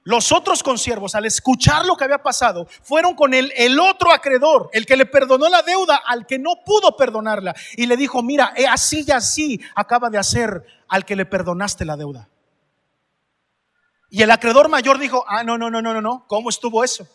[0.03, 4.69] Los otros consiervos, al escuchar lo que había pasado, fueron con el, el otro acreedor,
[4.73, 7.55] el que le perdonó la deuda al que no pudo perdonarla.
[7.77, 11.95] Y le dijo, mira, así y así acaba de hacer al que le perdonaste la
[11.95, 12.29] deuda.
[14.09, 17.07] Y el acreedor mayor dijo, ah, no, no, no, no, no, no, ¿cómo estuvo eso?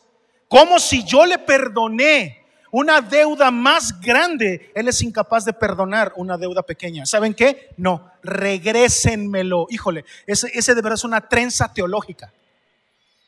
[0.49, 2.41] ¿Cómo si yo le perdoné
[2.73, 7.05] una deuda más grande, Él es incapaz de perdonar una deuda pequeña.
[7.05, 7.69] ¿Saben qué?
[7.77, 9.67] No, regrésenmelo.
[9.69, 12.33] Híjole, ese, ese de verdad es una trenza teológica.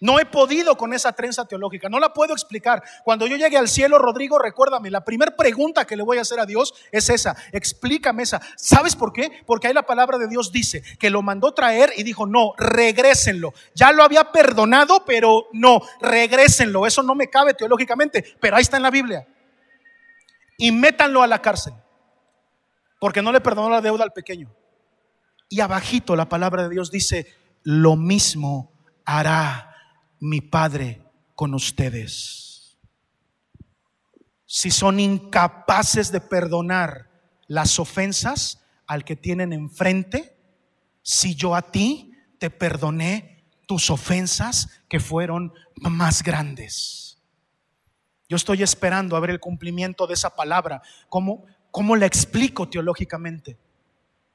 [0.00, 2.82] No he podido con esa trenza teológica, no la puedo explicar.
[3.04, 6.40] Cuando yo llegue al cielo, Rodrigo, recuérdame, la primera pregunta que le voy a hacer
[6.40, 8.40] a Dios es esa, explícame esa.
[8.56, 9.30] ¿Sabes por qué?
[9.46, 13.52] Porque ahí la palabra de Dios dice que lo mandó traer y dijo, no, regrésenlo.
[13.74, 16.86] Ya lo había perdonado, pero no, regrésenlo.
[16.86, 19.26] Eso no me cabe teológicamente, pero ahí está en la Biblia
[20.58, 21.74] y métanlo a la cárcel,
[23.00, 24.54] porque no le perdonó la deuda al pequeño.
[25.48, 27.26] Y abajito la palabra de Dios dice,
[27.62, 28.72] lo mismo
[29.04, 29.74] hará
[30.20, 31.02] mi Padre
[31.34, 32.78] con ustedes.
[34.46, 37.10] Si son incapaces de perdonar
[37.46, 40.36] las ofensas al que tienen enfrente,
[41.02, 47.13] si yo a ti te perdoné tus ofensas que fueron más grandes.
[48.28, 50.82] Yo estoy esperando a ver el cumplimiento de esa palabra.
[51.08, 53.58] ¿Cómo, cómo la explico teológicamente?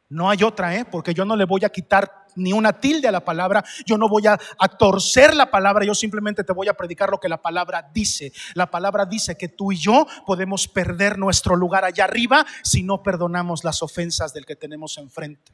[0.09, 0.85] No hay otra, ¿eh?
[0.85, 4.07] porque yo no le voy a quitar ni una tilde a la palabra, yo no
[4.07, 7.41] voy a, a, torcer la palabra, yo simplemente te voy a predicar lo que la
[7.41, 8.31] palabra dice.
[8.55, 13.03] La palabra dice que tú y yo podemos perder nuestro lugar allá arriba si no
[13.03, 15.53] perdonamos las ofensas del que tenemos enfrente.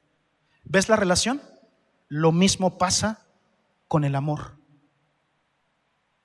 [0.64, 1.42] ¿Ves la relación?
[2.08, 3.26] Lo mismo pasa
[3.88, 4.58] con el amor.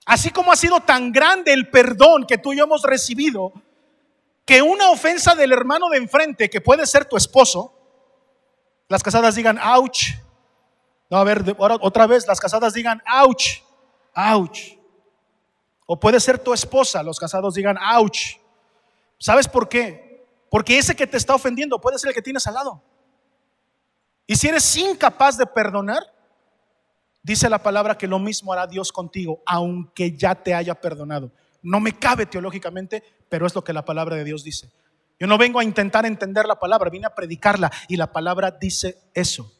[0.06, 3.52] Así como ha sido tan grande el perdón que tú y yo hemos recibido,
[4.44, 7.74] que una ofensa del hermano de enfrente, que puede ser tu esposo,
[8.88, 10.14] las casadas digan, ouch,
[11.10, 13.62] No, a ver, ahora otra vez las casadas digan, ouch,
[14.14, 14.78] ouch.
[15.86, 18.36] O puede ser tu esposa, los casados digan, ouch.
[19.18, 20.26] ¿Sabes por qué?
[20.50, 22.82] Porque ese que te está ofendiendo puede ser el que tienes al lado.
[24.26, 26.02] Y si eres incapaz de perdonar,
[27.22, 31.30] dice la palabra que lo mismo hará Dios contigo, aunque ya te haya perdonado.
[31.62, 34.70] No me cabe teológicamente, pero es lo que la palabra de Dios dice.
[35.18, 38.98] Yo no vengo a intentar entender la palabra, vine a predicarla y la palabra dice
[39.12, 39.52] eso.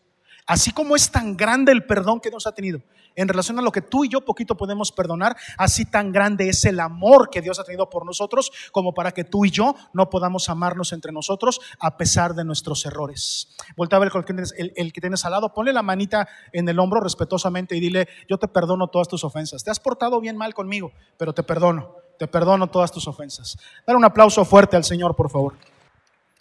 [0.47, 2.81] Así como es tan grande el perdón que Dios ha tenido
[3.17, 6.65] en relación a lo que tú y yo poquito podemos perdonar, así tan grande es
[6.65, 10.11] el amor que Dios ha tenido por nosotros como para que tú y yo no
[10.11, 13.49] podamos amarnos entre nosotros a pesar de nuestros errores.
[13.77, 16.69] Voltea a ver el que, tienes, el, que tienes al lado, ponle la manita en
[16.69, 19.65] el hombro respetuosamente y dile, yo te perdono todas tus ofensas.
[19.65, 23.59] Te has portado bien mal conmigo, pero te perdono, te perdono todas tus ofensas.
[23.87, 25.55] Dale un aplauso fuerte al Señor, por favor.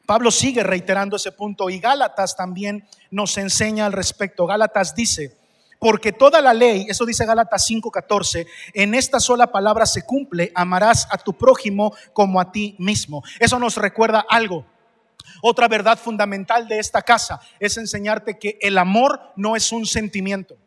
[0.06, 4.48] Pablo sigue reiterando ese punto y Gálatas también nos enseña al respecto.
[4.48, 5.38] Gálatas dice,
[5.80, 11.08] porque toda la ley, eso dice Gálatas 5:14, en esta sola palabra se cumple, amarás
[11.10, 13.24] a tu prójimo como a ti mismo.
[13.40, 14.66] Eso nos recuerda algo.
[15.42, 20.58] Otra verdad fundamental de esta casa es enseñarte que el amor no es un sentimiento.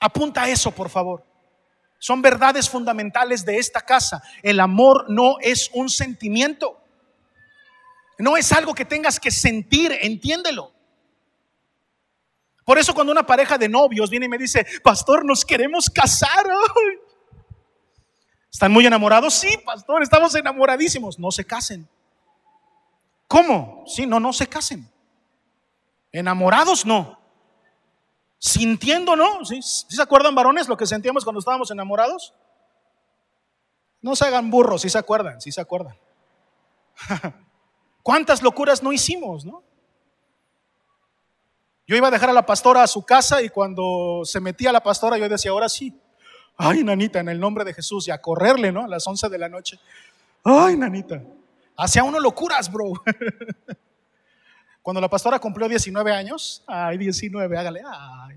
[0.00, 1.24] Apunta eso, por favor.
[1.98, 4.22] Son verdades fundamentales de esta casa.
[4.42, 6.78] El amor no es un sentimiento.
[8.18, 10.75] No es algo que tengas que sentir, entiéndelo.
[12.66, 16.44] Por eso cuando una pareja de novios viene y me dice, pastor, nos queremos casar.
[18.52, 19.34] ¿Están muy enamorados?
[19.34, 21.16] Sí, pastor, estamos enamoradísimos.
[21.16, 21.88] No se casen.
[23.28, 23.84] ¿Cómo?
[23.86, 24.90] Sí, no, no se casen.
[26.10, 27.20] Enamorados no.
[28.36, 29.44] Sintiendo no.
[29.44, 29.62] ¿Sí?
[29.62, 32.34] se acuerdan varones lo que sentíamos cuando estábamos enamorados?
[34.02, 35.96] No se hagan burros, si se acuerdan, si se acuerdan.
[38.02, 39.62] ¿Cuántas locuras no hicimos, no?
[41.86, 44.82] Yo iba a dejar a la pastora a su casa y cuando se metía la
[44.82, 45.94] pastora yo decía, ahora sí.
[46.56, 48.84] Ay, nanita, en el nombre de Jesús y a correrle, ¿no?
[48.84, 49.78] A las 11 de la noche.
[50.42, 51.22] Ay, nanita.
[51.76, 52.92] Hacía uno locuras, bro.
[54.82, 57.82] Cuando la pastora cumplió 19 años, ay, 19, hágale.
[57.86, 58.36] Ay,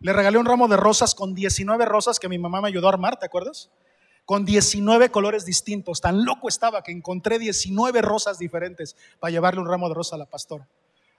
[0.00, 2.92] Le regalé un ramo de rosas con 19 rosas que mi mamá me ayudó a
[2.92, 3.70] armar, ¿te acuerdas?
[4.24, 6.00] con 19 colores distintos.
[6.00, 10.18] Tan loco estaba que encontré 19 rosas diferentes para llevarle un ramo de rosa a
[10.18, 10.66] la pastora.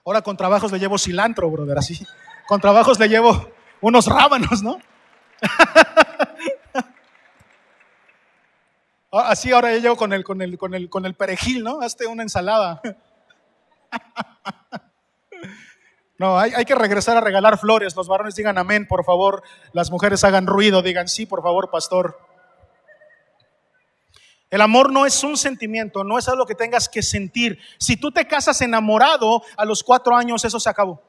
[0.04, 2.06] Ahora con trabajos le llevo cilantro, brother, así.
[2.46, 4.78] Con trabajos le llevo unos rábanos, ¿no?
[9.10, 11.80] Ah, así ahora yo llevo con el, con el, con el, con el perejil, ¿no?
[11.80, 12.82] Hazte una ensalada.
[16.20, 17.94] No, hay, hay, que regresar a regalar flores.
[17.94, 19.44] Los varones digan amén, por favor.
[19.72, 22.18] Las mujeres hagan ruido, digan sí, por favor, pastor.
[24.50, 27.58] El amor no es un sentimiento, no es algo que tengas que sentir.
[27.78, 31.02] Si tú te casas enamorado, a los cuatro años eso se acabó.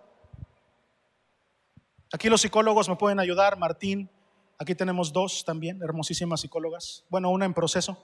[2.12, 4.10] Aquí los psicólogos me pueden ayudar, Martín.
[4.58, 7.06] Aquí tenemos dos también, hermosísimas psicólogas.
[7.10, 7.98] Bueno, una en proceso.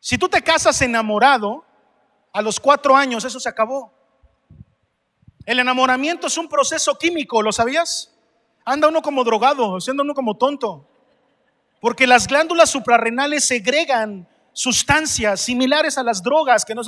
[0.00, 1.64] Si tú te casas enamorado,
[2.32, 3.92] a los cuatro años eso se acabó.
[5.46, 8.14] El enamoramiento es un proceso químico, ¿lo sabías?
[8.66, 10.87] Anda uno como drogado, siendo uno como tonto.
[11.80, 16.82] Porque las glándulas suprarrenales segregan sustancias similares a las drogas que no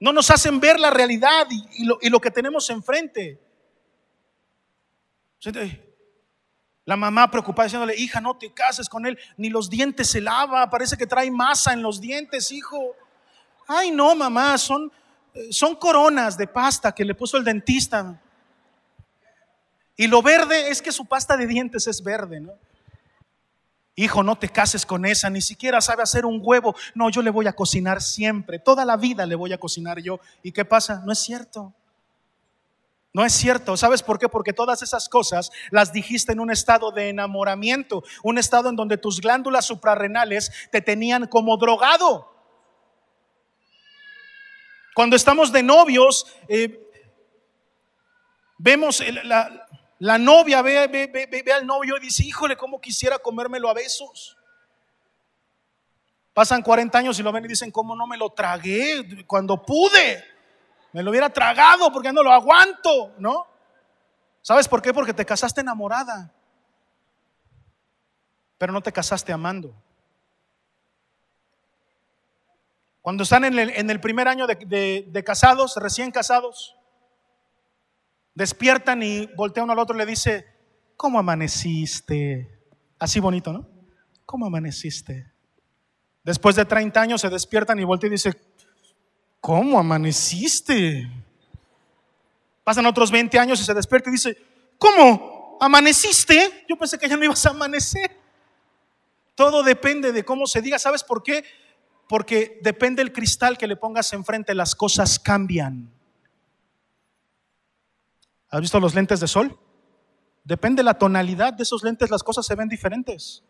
[0.00, 3.40] no nos hacen ver la realidad y, lo, y lo que tenemos enfrente.
[6.84, 10.68] La mamá preocupada diciéndole, hija, no te cases con él, ni los dientes se lava,
[10.68, 12.94] parece que trae masa en los dientes, hijo.
[13.66, 14.92] Ay, no, mamá, son,
[15.50, 18.20] son coronas de pasta que le puso el dentista.
[19.96, 22.52] Y lo verde es que su pasta de dientes es verde, ¿no?
[23.96, 26.74] Hijo, no te cases con esa, ni siquiera sabe hacer un huevo.
[26.94, 30.18] No, yo le voy a cocinar siempre, toda la vida le voy a cocinar yo.
[30.42, 31.02] ¿Y qué pasa?
[31.04, 31.72] No es cierto.
[33.12, 33.76] No es cierto.
[33.76, 34.28] ¿Sabes por qué?
[34.28, 38.98] Porque todas esas cosas las dijiste en un estado de enamoramiento, un estado en donde
[38.98, 42.34] tus glándulas suprarrenales te tenían como drogado.
[44.96, 46.80] Cuando estamos de novios, eh,
[48.58, 49.64] vemos la,
[50.04, 54.36] la novia ve, ve, ve, al novio y dice, híjole, ¿cómo quisiera comérmelo a besos?
[56.34, 60.22] Pasan 40 años y lo ven y dicen, ¿cómo no me lo tragué cuando pude?
[60.92, 63.46] Me lo hubiera tragado porque no lo aguanto, ¿no?
[64.42, 64.92] ¿Sabes por qué?
[64.92, 66.30] Porque te casaste enamorada,
[68.58, 69.74] pero no te casaste amando.
[73.00, 76.76] Cuando están en el, primer año de casados, recién casados,
[78.34, 80.44] Despiertan y voltea uno al otro y le dice,
[80.96, 82.60] ¿cómo amaneciste?
[82.98, 83.68] Así bonito, ¿no?
[84.26, 85.32] ¿Cómo amaneciste?
[86.24, 88.32] Después de 30 años se despiertan y voltea y dice,
[89.40, 91.10] ¿cómo amaneciste?
[92.64, 94.36] Pasan otros 20 años y se despierta y dice,
[94.78, 95.58] ¿cómo?
[95.60, 96.64] ¿Amaneciste?
[96.68, 98.10] Yo pensé que ya no ibas a amanecer.
[99.34, 100.78] Todo depende de cómo se diga.
[100.78, 101.44] ¿Sabes por qué?
[102.08, 105.92] Porque depende el cristal que le pongas enfrente, las cosas cambian.
[108.54, 109.58] ¿Has visto los lentes de sol?
[110.44, 113.42] Depende la tonalidad de esos lentes, las cosas se ven diferentes.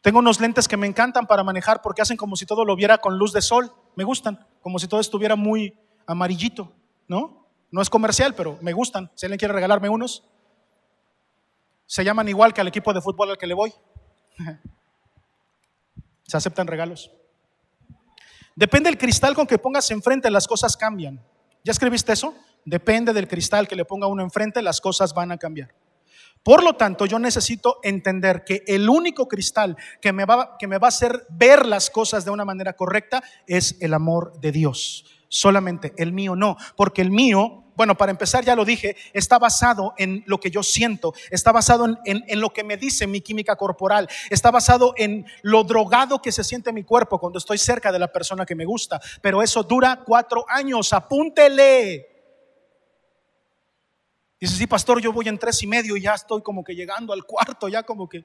[0.00, 2.96] Tengo unos lentes que me encantan para manejar porque hacen como si todo lo viera
[2.96, 3.70] con luz de sol.
[3.96, 6.72] Me gustan, como si todo estuviera muy amarillito,
[7.08, 7.46] ¿no?
[7.70, 9.10] No es comercial, pero me gustan.
[9.16, 10.24] Si alguien quiere regalarme unos,
[11.84, 13.74] se llaman igual que al equipo de fútbol al que le voy.
[16.26, 17.10] Se aceptan regalos.
[18.56, 21.22] Depende del cristal con que pongas enfrente, las cosas cambian.
[21.62, 22.34] ¿Ya escribiste eso?
[22.64, 25.74] Depende del cristal que le ponga uno enfrente, las cosas van a cambiar.
[26.42, 30.78] Por lo tanto, yo necesito entender que el único cristal que me, va, que me
[30.78, 35.04] va a hacer ver las cosas de una manera correcta es el amor de Dios.
[35.28, 39.94] Solamente el mío no, porque el mío bueno, para empezar, ya lo dije, está basado
[39.96, 44.06] en lo que yo siento, está basado en, lo que me dice mi química corporal,
[44.28, 48.12] está basado en lo drogado que se siente mi cuerpo cuando estoy cerca de la
[48.12, 49.00] persona que me gusta.
[49.22, 52.09] Pero eso dura cuatro años, apúntele.
[54.40, 57.12] Dice, sí, pastor, yo voy en tres y medio y ya estoy como que llegando
[57.12, 58.24] al cuarto, ya como que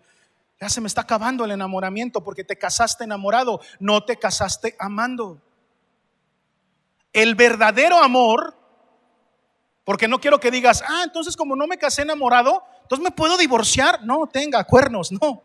[0.59, 5.41] ya se me está acabando el enamoramiento porque te casaste enamorado, no te casaste amando.
[7.11, 8.55] El verdadero amor
[9.83, 13.37] porque no quiero que digas, ah, entonces como no me casé enamorado, entonces me puedo
[13.37, 14.03] divorciar.
[14.03, 15.43] No, tenga cuernos, no.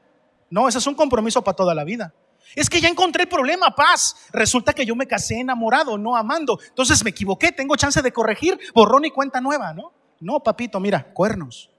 [0.49, 2.15] No, ese es un compromiso para toda la vida.
[2.57, 4.17] Es que ya encontré el problema, paz.
[4.33, 6.59] Resulta que yo me casé enamorado, no amando.
[6.69, 9.93] Entonces me equivoqué, tengo chance de corregir, borrón y cuenta nueva, ¿no?
[10.21, 11.71] No, papito, mira, cuernos.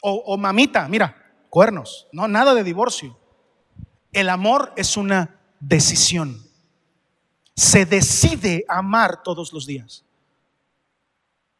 [0.00, 2.06] O, mamita, mira, cuernos.
[2.12, 3.18] No, nada de divorcio.
[4.12, 6.40] El amor es una decisión.
[7.56, 10.04] Se decide amar todos los días.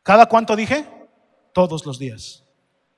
[0.02, 0.86] ¿Cada cuánto dije?
[1.52, 2.44] Todos los días.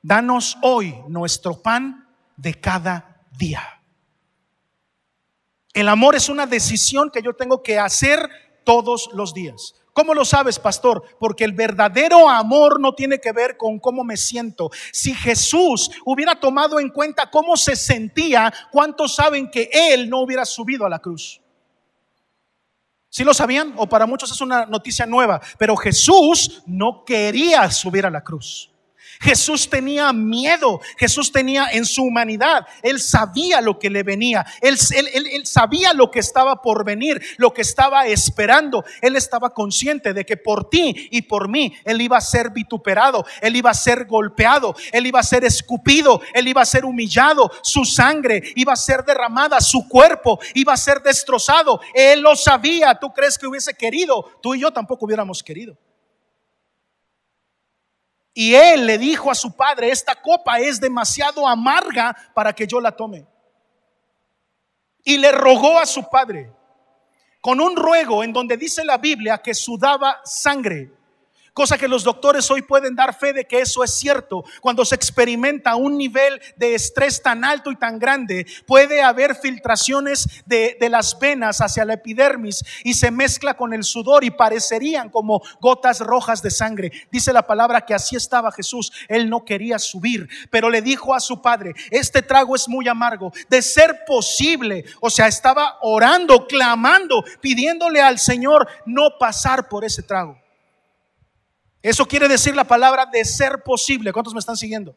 [0.03, 2.07] Danos hoy nuestro pan
[2.37, 3.63] de cada día.
[5.73, 8.29] El amor es una decisión que yo tengo que hacer
[8.65, 9.75] todos los días.
[9.99, 11.03] ¿Cómo lo sabes, pastor?
[11.19, 14.71] Porque el verdadero amor no tiene que ver con cómo me siento.
[14.93, 20.45] Si Jesús hubiera tomado en cuenta cómo se sentía, ¿cuántos saben que Él no hubiera
[20.45, 21.41] subido a la cruz?
[23.09, 23.75] ¿Sí lo sabían?
[23.77, 25.41] O para muchos es una noticia nueva.
[25.59, 28.71] Pero Jesús no quería subir a la cruz.
[29.21, 34.79] Jesús tenía miedo, Jesús tenía en su humanidad, él sabía lo que le venía, él,
[35.45, 40.37] sabía lo que estaba por venir, lo que estaba esperando, él estaba consciente de que
[40.37, 44.77] por ti y por mí él iba a ser vituperado, él iba a ser golpeado,
[44.93, 49.05] él iba a ser escupido, él iba a ser humillado, su sangre iba a ser
[49.05, 54.39] derramada, su cuerpo iba a ser destrozado, él lo sabía, tú crees que hubiese querido,
[54.41, 55.77] tú y yo tampoco hubiéramos querido.
[58.41, 62.81] Y él le dijo a su padre, esta copa es demasiado amarga para que yo
[62.81, 63.27] la tome.
[65.03, 66.53] Y le rogó a su padre
[67.41, 70.93] con un ruego en donde dice la Biblia que sudaba sangre
[71.59, 74.45] cosa que los doctores hoy pueden dar fe de que eso es cierto.
[74.61, 80.45] Cuando se experimenta un nivel de estrés tan alto y tan grande, puede haber filtraciones
[80.47, 85.11] de, de las venas hacia la epidermis y se mezcla con el sudor y parecerían
[85.11, 86.93] como gotas rojas de sangre.
[87.11, 88.93] Dice la palabra que así estaba Jesús.
[89.09, 93.33] Él no quería subir, pero le dijo a su padre, este trago es muy amargo.
[93.51, 100.05] De ser posible, o sea, estaba orando, clamando, pidiéndole al Señor no pasar por ese
[100.05, 100.39] trago.
[101.83, 104.13] Eso quiere decir la palabra de ser posible.
[104.13, 104.97] ¿Cuántos me están siguiendo?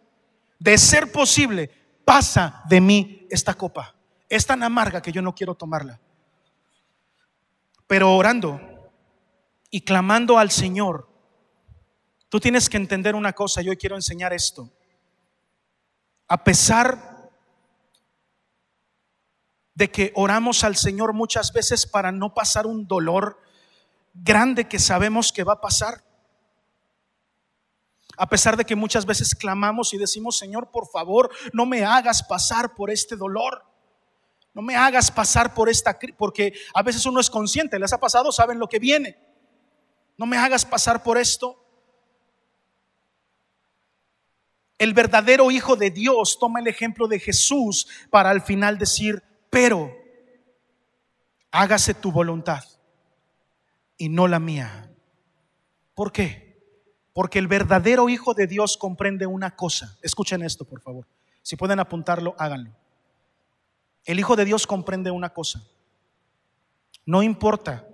[0.59, 1.69] De ser posible,
[2.05, 3.95] pasa de mí esta copa.
[4.27, 5.99] Es tan amarga que yo no quiero tomarla.
[7.87, 8.59] Pero orando
[9.69, 11.09] y clamando al Señor,
[12.29, 13.61] tú tienes que entender una cosa.
[13.61, 14.71] Yo quiero enseñar esto.
[16.27, 17.29] A pesar
[19.73, 23.39] de que oramos al Señor muchas veces para no pasar un dolor
[24.13, 26.03] grande que sabemos que va a pasar.
[28.17, 32.23] A pesar de que muchas veces clamamos y decimos, Señor, por favor, no me hagas
[32.23, 33.63] pasar por este dolor.
[34.53, 38.31] No me hagas pasar por esta, porque a veces uno es consciente, les ha pasado,
[38.31, 39.17] saben lo que viene.
[40.17, 41.57] No me hagas pasar por esto.
[44.77, 49.95] El verdadero Hijo de Dios toma el ejemplo de Jesús para al final decir, pero
[51.51, 52.63] hágase tu voluntad
[53.97, 54.91] y no la mía.
[55.93, 56.50] ¿Por qué?
[57.13, 59.97] Porque el verdadero Hijo de Dios comprende una cosa.
[60.01, 61.07] Escuchen esto, por favor.
[61.41, 62.71] Si pueden apuntarlo, háganlo.
[64.05, 65.63] El Hijo de Dios comprende una cosa.
[67.05, 67.87] No importa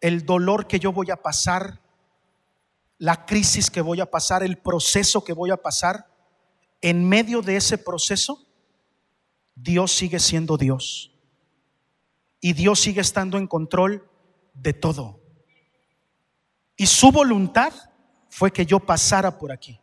[0.00, 1.80] el dolor que yo voy a pasar,
[2.98, 6.06] la crisis que voy a pasar, el proceso que voy a pasar,
[6.80, 8.46] en medio de ese proceso,
[9.54, 11.12] Dios sigue siendo Dios.
[12.40, 14.08] Y Dios sigue estando en control
[14.54, 15.25] de todo.
[16.76, 17.72] Y su voluntad
[18.28, 19.80] fue que yo pasara por aquí.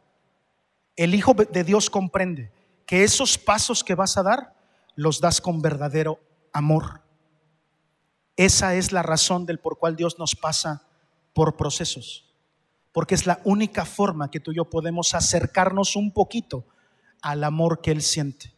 [0.95, 2.51] El Hijo de Dios comprende
[2.85, 4.53] que esos pasos que vas a dar
[4.95, 6.19] los das con verdadero
[6.51, 7.01] amor.
[8.35, 10.83] Esa es la razón del por cual Dios nos pasa
[11.33, 12.31] por procesos.
[12.91, 16.65] Porque es la única forma que tú y yo podemos acercarnos un poquito
[17.21, 18.53] al amor que Él siente.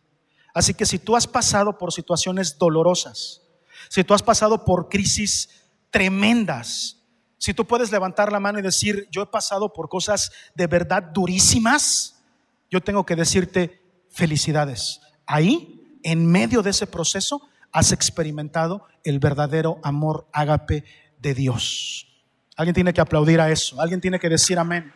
[0.53, 3.41] Así que si tú has pasado por situaciones dolorosas,
[3.89, 5.49] si tú has pasado por crisis
[5.89, 6.97] tremendas,
[7.45, 11.03] si tú puedes levantar la mano y decir, yo he pasado por cosas de verdad
[11.03, 12.23] durísimas,
[12.71, 14.99] yo tengo que decirte felicidades.
[15.27, 20.85] Ahí, en medio de ese proceso, has experimentado el verdadero amor ágape
[21.19, 22.07] de Dios.
[22.55, 24.91] Alguien tiene que aplaudir a eso, alguien tiene que decir amén.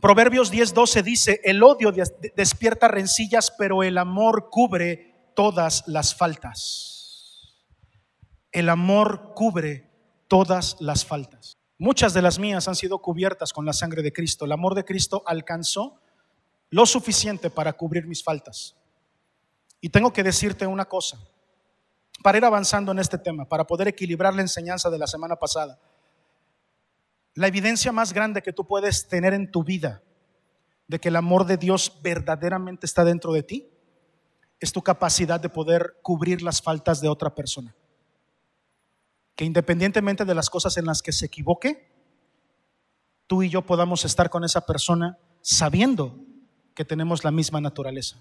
[0.00, 1.92] Proverbios 10:12 dice, el odio
[2.34, 7.58] despierta rencillas, pero el amor cubre todas las faltas.
[8.52, 9.90] El amor cubre
[10.28, 11.57] todas las faltas.
[11.78, 14.44] Muchas de las mías han sido cubiertas con la sangre de Cristo.
[14.44, 16.00] El amor de Cristo alcanzó
[16.70, 18.76] lo suficiente para cubrir mis faltas.
[19.80, 21.18] Y tengo que decirte una cosa,
[22.20, 25.78] para ir avanzando en este tema, para poder equilibrar la enseñanza de la semana pasada.
[27.34, 30.02] La evidencia más grande que tú puedes tener en tu vida
[30.88, 33.70] de que el amor de Dios verdaderamente está dentro de ti
[34.58, 37.76] es tu capacidad de poder cubrir las faltas de otra persona
[39.38, 41.88] que independientemente de las cosas en las que se equivoque,
[43.28, 46.18] tú y yo podamos estar con esa persona sabiendo
[46.74, 48.16] que tenemos la misma naturaleza.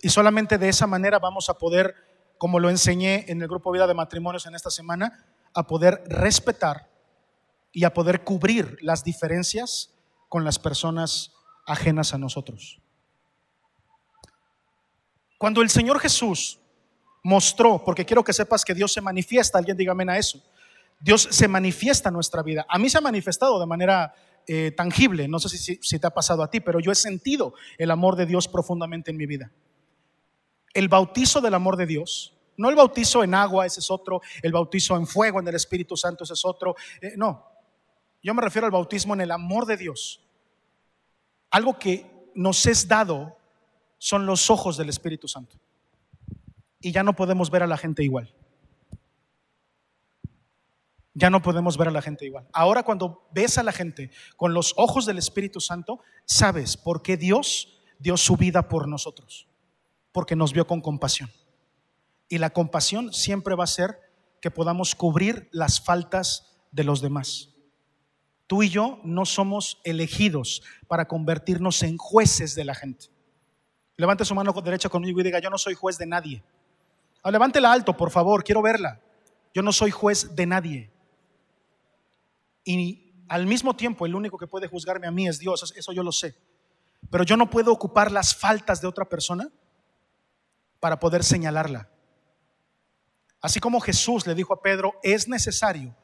[0.00, 1.96] Y solamente de esa manera vamos a poder,
[2.38, 6.88] como lo enseñé en el grupo Vida de Matrimonios en esta semana, a poder respetar
[7.72, 9.96] y a poder cubrir las diferencias
[10.28, 11.32] con las personas
[11.66, 12.80] ajenas a nosotros.
[15.38, 16.60] Cuando el Señor Jesús
[17.22, 20.42] mostró, porque quiero que sepas que Dios se manifiesta, alguien dígame a eso.
[21.00, 22.66] Dios se manifiesta en nuestra vida.
[22.68, 24.14] A mí se ha manifestado de manera
[24.46, 27.54] eh, tangible, no sé si, si te ha pasado a ti, pero yo he sentido
[27.76, 29.52] el amor de Dios profundamente en mi vida.
[30.74, 34.52] El bautizo del amor de Dios, no el bautizo en agua, ese es otro, el
[34.52, 37.46] bautizo en fuego, en el Espíritu Santo, ese es otro, eh, no,
[38.22, 40.20] yo me refiero al bautismo en el amor de Dios.
[41.50, 43.36] Algo que nos es dado
[43.98, 45.56] son los ojos del Espíritu Santo
[46.80, 48.34] y ya no podemos ver a la gente igual.
[51.14, 52.46] Ya no podemos ver a la gente igual.
[52.52, 57.16] Ahora cuando ves a la gente con los ojos del Espíritu Santo, sabes por qué
[57.16, 59.48] Dios dio su vida por nosotros.
[60.12, 61.30] Porque nos vio con compasión.
[62.28, 63.98] Y la compasión siempre va a ser
[64.40, 67.48] que podamos cubrir las faltas de los demás.
[68.46, 73.06] Tú y yo no somos elegidos para convertirnos en jueces de la gente.
[73.96, 76.44] Levante su mano derecha conmigo y diga, yo no soy juez de nadie.
[77.22, 79.00] Ah, levántela alto, por favor, quiero verla.
[79.54, 80.90] Yo no soy juez de nadie.
[82.64, 86.02] Y al mismo tiempo, el único que puede juzgarme a mí es Dios, eso yo
[86.02, 86.36] lo sé.
[87.10, 89.48] Pero yo no puedo ocupar las faltas de otra persona
[90.80, 91.88] para poder señalarla.
[93.40, 95.94] Así como Jesús le dijo a Pedro, es necesario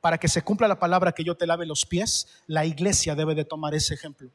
[0.00, 3.34] para que se cumpla la palabra que yo te lave los pies, la iglesia debe
[3.34, 4.30] de tomar ese ejemplo.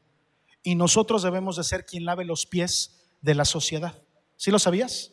[0.63, 4.01] Y nosotros debemos de ser quien lave los pies de la sociedad.
[4.35, 5.11] ¿Sí lo sabías?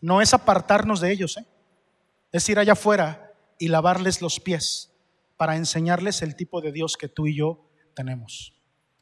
[0.00, 1.46] No es apartarnos de ellos, ¿eh?
[2.30, 4.92] es ir allá afuera y lavarles los pies
[5.36, 8.54] para enseñarles el tipo de Dios que tú y yo tenemos.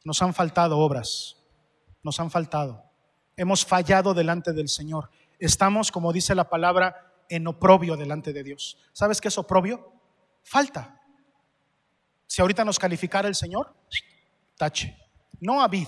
[0.03, 1.37] Nos han faltado obras,
[2.03, 2.83] nos han faltado.
[3.35, 5.11] Hemos fallado delante del Señor.
[5.37, 8.77] Estamos, como dice la palabra, en oprobio delante de Dios.
[8.93, 9.93] ¿Sabes qué es oprobio?
[10.43, 10.99] Falta.
[12.25, 13.75] Si ahorita nos calificara el Señor,
[14.57, 14.97] tache.
[15.39, 15.87] No a Vid,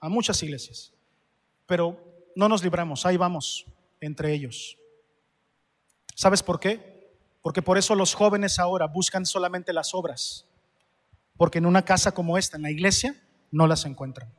[0.00, 0.92] a muchas iglesias.
[1.66, 3.66] Pero no nos libramos, ahí vamos
[4.00, 4.76] entre ellos.
[6.14, 7.16] ¿Sabes por qué?
[7.42, 10.46] Porque por eso los jóvenes ahora buscan solamente las obras,
[11.36, 13.14] porque en una casa como esta, en la iglesia,
[13.50, 14.32] no las encuentran.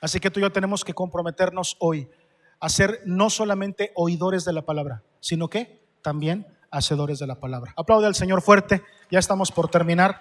[0.00, 2.08] Así que tú y yo tenemos que comprometernos hoy
[2.60, 7.72] a ser no solamente oidores de la palabra, sino que también hacedores de la palabra.
[7.76, 10.20] Aplaude al Señor fuerte, ya estamos por terminar.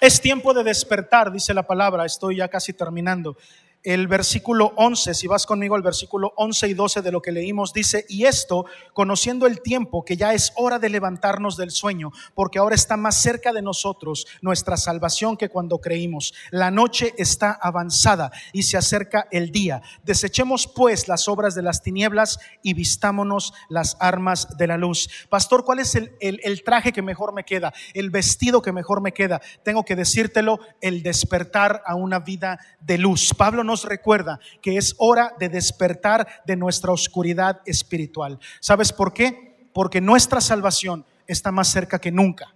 [0.00, 3.36] Es tiempo de despertar, dice la palabra, estoy ya casi terminando.
[3.82, 7.72] El versículo 11, si vas conmigo al versículo 11 y 12 de lo que leímos,
[7.72, 12.58] dice, y esto, conociendo el tiempo, que ya es hora de levantarnos del sueño, porque
[12.58, 16.32] ahora está más cerca de nosotros nuestra salvación que cuando creímos.
[16.50, 19.82] La noche está avanzada y se acerca el día.
[20.04, 25.08] Desechemos pues las obras de las tinieblas y vistámonos las armas de la luz.
[25.28, 27.72] Pastor, ¿cuál es el, el traje que mejor me queda?
[27.94, 29.40] El vestido que mejor me queda.
[29.64, 33.34] Tengo que decírtelo, el despertar a una vida de luz.
[33.34, 38.38] Pablo no nos recuerda que es hora de despertar de nuestra oscuridad espiritual.
[38.60, 39.68] ¿Sabes por qué?
[39.72, 42.54] Porque nuestra salvación está más cerca que nunca.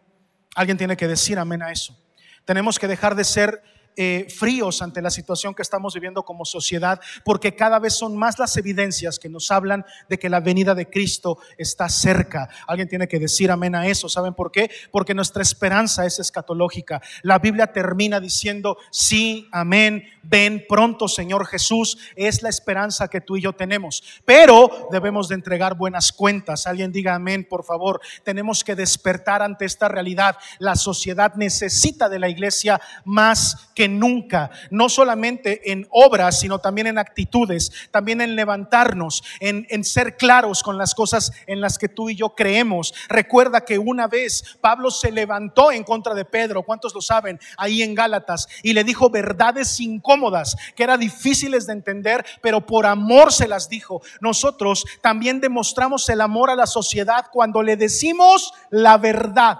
[0.54, 1.98] Alguien tiene que decir amén a eso.
[2.44, 3.62] Tenemos que dejar de ser
[3.96, 8.38] eh, fríos ante la situación que estamos viviendo como sociedad, porque cada vez son más
[8.38, 12.48] las evidencias que nos hablan de que la venida de Cristo está cerca.
[12.66, 14.08] Alguien tiene que decir amén a eso.
[14.08, 14.70] ¿Saben por qué?
[14.90, 17.00] Porque nuestra esperanza es escatológica.
[17.22, 21.98] La Biblia termina diciendo, sí, amén, ven pronto, Señor Jesús.
[22.16, 24.02] Es la esperanza que tú y yo tenemos.
[24.24, 26.66] Pero debemos de entregar buenas cuentas.
[26.66, 28.00] Alguien diga amén, por favor.
[28.24, 30.36] Tenemos que despertar ante esta realidad.
[30.58, 36.86] La sociedad necesita de la iglesia más que nunca, no solamente en obras, sino también
[36.86, 41.88] en actitudes, también en levantarnos, en, en ser claros con las cosas en las que
[41.88, 42.94] tú y yo creemos.
[43.08, 47.38] Recuerda que una vez Pablo se levantó en contra de Pedro, ¿cuántos lo saben?
[47.56, 52.86] Ahí en Gálatas, y le dijo verdades incómodas, que eran difíciles de entender, pero por
[52.86, 54.02] amor se las dijo.
[54.20, 59.58] Nosotros también demostramos el amor a la sociedad cuando le decimos la verdad.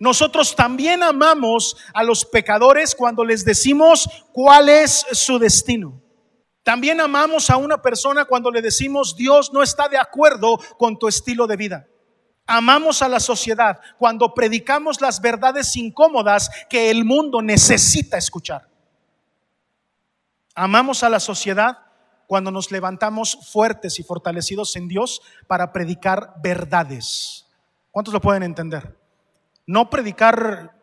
[0.00, 6.00] Nosotros también amamos a los pecadores cuando les decimos cuál es su destino.
[6.62, 11.08] También amamos a una persona cuando le decimos Dios no está de acuerdo con tu
[11.08, 11.88] estilo de vida.
[12.46, 18.68] Amamos a la sociedad cuando predicamos las verdades incómodas que el mundo necesita escuchar.
[20.54, 21.78] Amamos a la sociedad
[22.26, 27.46] cuando nos levantamos fuertes y fortalecidos en Dios para predicar verdades.
[27.90, 28.97] ¿Cuántos lo pueden entender?
[29.68, 30.74] No predicar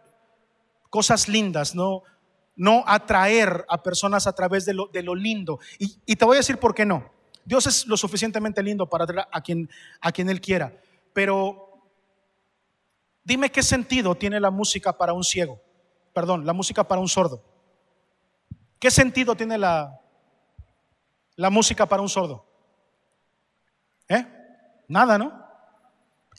[0.91, 2.03] cosas lindas, no,
[2.55, 5.59] no atraer a personas a través de lo, de lo lindo.
[5.79, 7.11] Y, te voy a decir por qué no.
[7.43, 9.67] Dios es lo suficientemente lindo para atraer a quien,
[9.99, 10.71] a quien Él quiera.
[11.13, 11.83] Pero
[13.23, 15.59] dime qué sentido tiene la música para un ciego.
[16.13, 17.43] Perdón, la música para un sordo.
[18.77, 19.99] ¿Qué sentido tiene la,
[21.38, 22.45] la música para un sordo?
[24.07, 24.27] ¿Eh?
[24.88, 25.43] Nada, ¿no?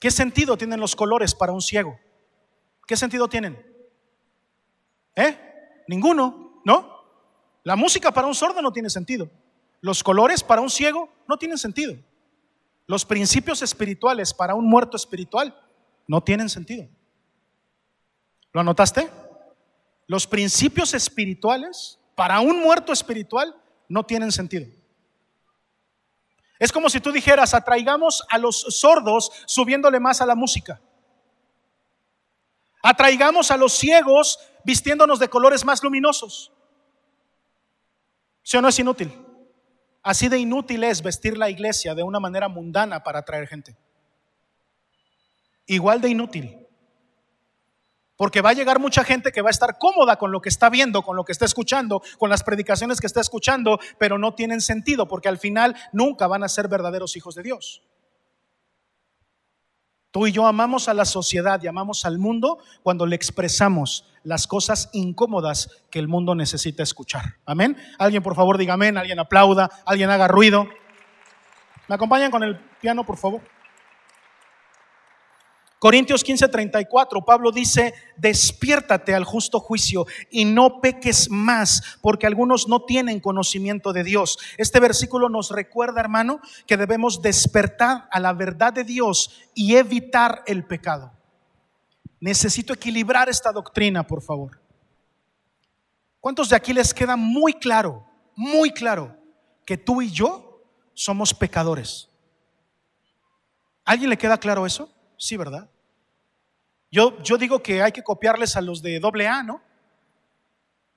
[0.01, 1.99] ¿Qué sentido tienen los colores para un ciego?
[2.87, 3.59] ¿Qué sentido tienen?
[5.17, 5.37] ¿Eh?
[5.89, 6.97] Ninguno, ¿no?
[7.65, 9.29] La música para un sordo no tiene sentido.
[9.81, 11.97] Los colores para un ciego no tienen sentido.
[12.87, 15.59] Los principios espirituales para un muerto espiritual
[16.07, 16.89] no tienen sentido.
[18.53, 19.11] ¿Lo anotaste?
[20.07, 23.55] Los principios espirituales para un muerto espiritual
[23.89, 24.67] no tienen sentido.
[26.59, 30.81] Es como si tú dijeras, atraigamos a los sordos subiéndole más a la música.
[32.89, 36.53] Atraigamos a los ciegos vistiéndonos de colores más luminosos.
[38.45, 39.13] ¿Sí o no es inútil?
[40.05, 43.77] Así de inútil es vestir la iglesia de una manera mundana para atraer gente.
[45.67, 46.65] Igual de inútil.
[48.17, 50.71] Porque va a llegar mucha gente que va a estar cómoda con lo que está
[50.71, 54.61] viendo, con lo que está escuchando, con las predicaciones que está escuchando, pero no tienen
[54.61, 57.83] sentido porque al final nunca van a ser verdaderos hijos de Dios.
[60.17, 64.47] Tú y yo amamos a la sociedad y amamos al mundo cuando le expresamos las
[64.47, 67.35] cosas incómodas que el mundo necesita escuchar.
[67.45, 67.77] Amén.
[67.99, 70.69] Alguien por favor diga amén, alguien aplauda, alguien haga ruido.
[71.87, 73.43] ¿Me acompañan con el piano, por favor?
[75.79, 82.85] Corintios 15:34, Pablo dice, despiértate al justo juicio y no peques más, porque algunos no
[82.85, 84.39] tienen conocimiento de Dios.
[84.57, 90.43] Este versículo nos recuerda, hermano, que debemos despertar a la verdad de Dios y evitar
[90.47, 91.13] el pecado.
[92.21, 94.59] Necesito equilibrar esta doctrina, por favor.
[96.21, 99.15] ¿Cuántos de aquí les queda muy claro, muy claro,
[99.67, 100.63] que tú y yo
[100.95, 102.09] somos pecadores?
[103.85, 104.91] ¿Alguien le queda claro eso?
[105.17, 105.69] Sí, ¿verdad?
[106.91, 109.61] Yo, yo digo que hay que copiarles a los de doble A, ¿no?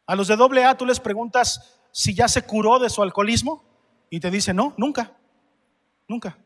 [0.05, 3.63] A los de doble A tú les preguntas si ya se curó de su alcoholismo
[4.09, 5.13] y te dicen, no, nunca,
[6.07, 6.37] nunca.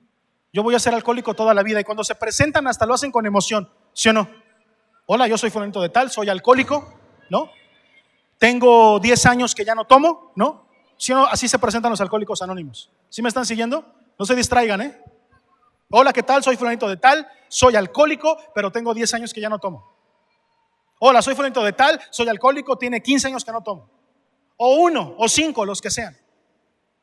[0.52, 3.12] Yo voy a ser alcohólico toda la vida y cuando se presentan hasta lo hacen
[3.12, 4.30] con emoción, ¿sí o no?
[5.06, 6.94] Hola, yo soy fulanito de tal, soy alcohólico,
[7.30, 7.50] ¿no?
[8.38, 10.68] Tengo 10 años que ya no tomo, ¿no?
[10.98, 11.26] ¿Sí o no?
[11.26, 12.90] Así se presentan los alcohólicos anónimos.
[13.10, 13.86] ¿Sí me están siguiendo?
[14.18, 15.02] No se distraigan, ¿eh?
[15.96, 16.44] Hola, ¿qué tal?
[16.44, 19.96] Soy fulanito de tal, soy alcohólico, pero tengo 10 años que ya no tomo.
[21.00, 23.92] Hola, soy fulanito de tal, soy alcohólico, tiene 15 años que no tomo.
[24.58, 26.18] O uno, o cinco, los que sean.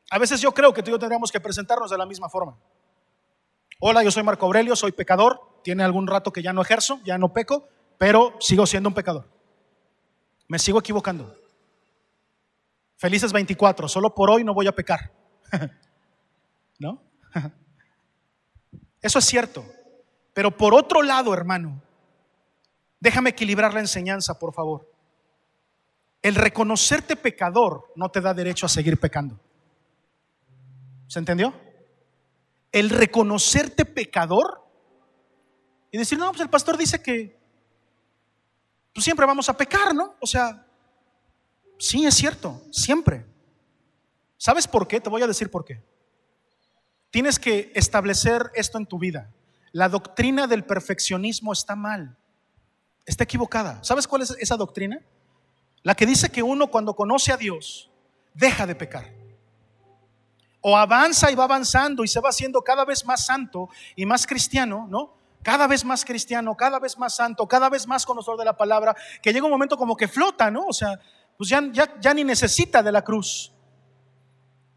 [0.09, 2.57] A veces yo creo que tú y yo tendríamos que presentarnos de la misma forma.
[3.79, 5.39] Hola, yo soy Marco Aurelio, soy pecador.
[5.63, 9.25] Tiene algún rato que ya no ejerzo, ya no peco, pero sigo siendo un pecador.
[10.49, 11.33] Me sigo equivocando.
[12.97, 15.13] Felices 24, solo por hoy no voy a pecar.
[16.77, 17.01] ¿No?
[19.01, 19.65] Eso es cierto.
[20.33, 21.81] Pero por otro lado, hermano,
[22.99, 24.89] déjame equilibrar la enseñanza, por favor.
[26.21, 29.39] El reconocerte pecador no te da derecho a seguir pecando.
[31.07, 31.53] ¿Se entendió?
[32.71, 34.61] El reconocerte pecador
[35.91, 37.37] y decir, no, pues el pastor dice que
[38.93, 40.15] pues siempre vamos a pecar, ¿no?
[40.19, 40.65] O sea,
[41.77, 43.25] sí es cierto, siempre.
[44.37, 45.01] ¿Sabes por qué?
[45.01, 45.81] Te voy a decir por qué.
[47.11, 49.29] Tienes que establecer esto en tu vida.
[49.73, 52.17] La doctrina del perfeccionismo está mal,
[53.05, 53.83] está equivocada.
[53.83, 54.99] ¿Sabes cuál es esa doctrina?
[55.83, 57.89] La que dice que uno cuando conoce a Dios
[58.33, 59.21] deja de pecar
[60.61, 64.27] o avanza y va avanzando y se va haciendo cada vez más santo y más
[64.27, 65.15] cristiano, ¿no?
[65.41, 68.95] Cada vez más cristiano, cada vez más santo, cada vez más conocedor de la palabra,
[69.23, 70.67] que llega un momento como que flota, ¿no?
[70.67, 70.99] O sea,
[71.35, 73.51] pues ya, ya, ya ni necesita de la cruz,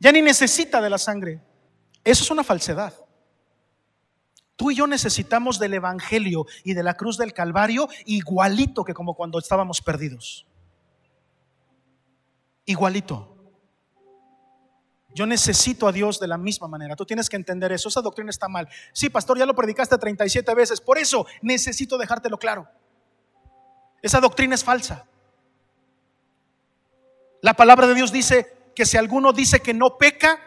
[0.00, 1.40] ya ni necesita de la sangre.
[2.04, 2.94] Eso es una falsedad.
[4.56, 9.14] Tú y yo necesitamos del Evangelio y de la cruz del Calvario igualito que como
[9.14, 10.46] cuando estábamos perdidos.
[12.66, 13.30] Igualito.
[15.14, 16.96] Yo necesito a Dios de la misma manera.
[16.96, 17.88] Tú tienes que entender eso.
[17.88, 18.68] Esa doctrina está mal.
[18.92, 20.80] Sí, pastor, ya lo predicaste 37 veces.
[20.80, 22.68] Por eso necesito dejártelo claro.
[24.02, 25.06] Esa doctrina es falsa.
[27.40, 30.40] La palabra de Dios dice que si alguno dice que no peca,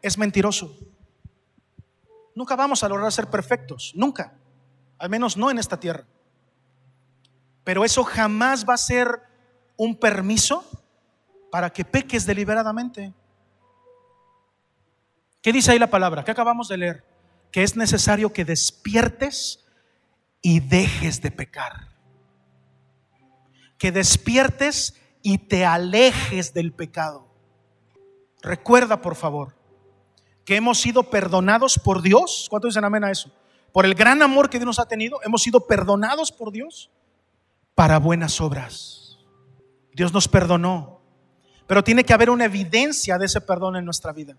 [0.00, 0.76] es mentiroso.
[2.34, 3.92] Nunca vamos a lograr ser perfectos.
[3.94, 4.34] Nunca.
[4.98, 6.06] Al menos no en esta tierra.
[7.62, 9.22] Pero eso jamás va a ser
[9.76, 10.64] un permiso
[11.50, 13.14] para que peques deliberadamente.
[15.40, 16.24] ¿Qué dice ahí la palabra?
[16.24, 17.04] ¿Qué acabamos de leer?
[17.50, 19.64] Que es necesario que despiertes
[20.40, 21.88] y dejes de pecar.
[23.78, 27.28] Que despiertes y te alejes del pecado.
[28.42, 29.54] Recuerda, por favor,
[30.44, 32.46] que hemos sido perdonados por Dios.
[32.50, 33.30] ¿Cuántos dicen amén a eso?
[33.72, 36.90] Por el gran amor que Dios nos ha tenido, hemos sido perdonados por Dios
[37.74, 39.18] para buenas obras.
[39.92, 41.00] Dios nos perdonó,
[41.66, 44.36] pero tiene que haber una evidencia de ese perdón en nuestra vida.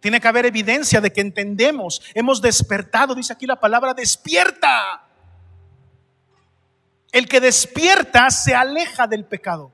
[0.00, 5.02] Tiene que haber evidencia de que entendemos, hemos despertado, dice aquí la palabra, despierta.
[7.12, 9.72] El que despierta se aleja del pecado.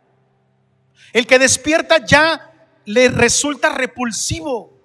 [1.12, 2.53] El que despierta ya
[2.84, 4.81] le resulta repulsivo.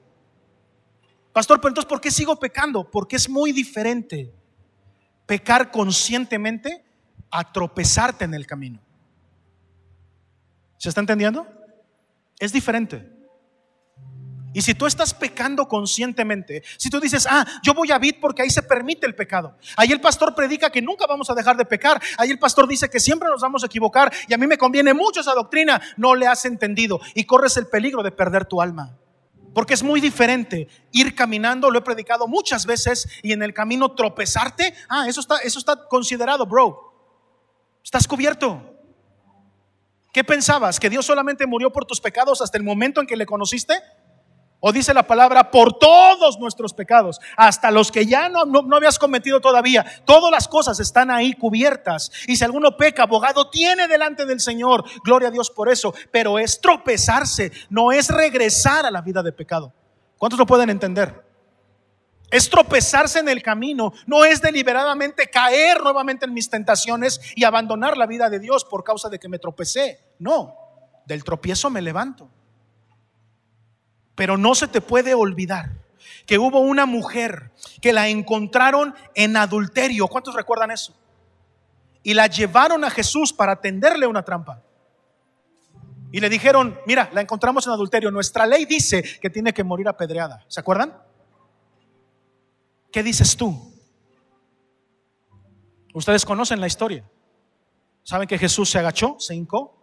[1.37, 2.89] Pastor, pero entonces, ¿por qué sigo pecando?
[2.89, 4.33] Porque es muy diferente
[5.27, 6.83] pecar conscientemente
[7.29, 8.79] a tropezarte en el camino.
[10.77, 11.45] ¿Se está entendiendo?
[12.39, 13.07] Es diferente.
[14.51, 18.41] Y si tú estás pecando conscientemente, si tú dices, ah, yo voy a Vid porque
[18.41, 19.59] ahí se permite el pecado.
[19.75, 22.01] Ahí el pastor predica que nunca vamos a dejar de pecar.
[22.17, 24.11] Ahí el pastor dice que siempre nos vamos a equivocar.
[24.27, 25.79] Y a mí me conviene mucho esa doctrina.
[25.97, 28.97] No le has entendido y corres el peligro de perder tu alma.
[29.57, 33.95] Porque es muy diferente ir caminando, lo he predicado muchas veces, y en el camino
[33.95, 34.71] tropezarte.
[34.87, 36.93] Ah, eso está, eso está considerado, bro.
[37.83, 38.61] Estás cubierto.
[40.13, 40.79] ¿Qué pensabas?
[40.79, 43.81] ¿Que Dios solamente murió por tus pecados hasta el momento en que le conociste?
[44.59, 48.97] O dice la palabra, por todos nuestros pecados, hasta los que ya no, no, habías
[48.97, 49.85] cometido todavía.
[50.03, 52.11] Todas las cosas están ahí cubiertas.
[52.27, 54.83] Y si alguno peca, abogado tiene delante del Señor.
[55.03, 55.93] Gloria a Dios por eso.
[56.11, 59.71] Pero es tropezarse, no es regresar a la vida de pecado.
[60.17, 61.23] ¿Cuántos lo pueden entender?
[62.31, 67.95] Es tropezarse en el camino, no es deliberadamente caer nuevamente en mis tentaciones y abandonar
[67.95, 69.99] la vida de Dios por causa de que me tropecé.
[70.19, 70.53] No,
[71.05, 72.29] del tropiezo me levanto.
[74.17, 75.69] Pero no se te puede olvidar
[76.25, 77.51] que hubo una mujer
[77.81, 80.07] que la encontraron en adulterio.
[80.07, 80.91] ¿Cuántos recuerdan eso?
[82.01, 84.63] Y la llevaron a Jesús para tenderle una trampa.
[86.11, 88.09] Y le dijeron, mira, la encontramos en adulterio.
[88.09, 90.43] Nuestra ley dice que tiene que morir apedreada.
[90.47, 90.97] ¿Se acuerdan?
[92.91, 93.71] ¿Qué dices tú?
[95.93, 97.07] Ustedes conocen la historia.
[98.01, 99.77] ¿Saben que Jesús se agachó, se hincó?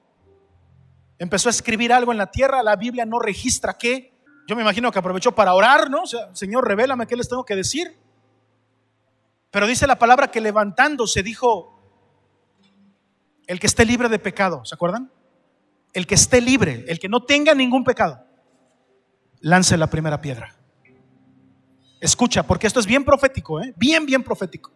[1.20, 2.64] Empezó a escribir algo en la tierra.
[2.64, 4.13] La Biblia no registra qué.
[4.46, 6.02] Yo me imagino que aprovechó para orar, ¿no?
[6.02, 7.96] O sea, Señor, revélame qué les tengo que decir.
[9.50, 11.78] Pero dice la palabra que levantándose dijo,
[13.46, 15.10] el que esté libre de pecado, ¿se acuerdan?
[15.92, 18.26] El que esté libre, el que no tenga ningún pecado,
[19.40, 20.54] lance la primera piedra.
[22.00, 23.72] Escucha, porque esto es bien profético, ¿eh?
[23.76, 24.72] bien, bien profético.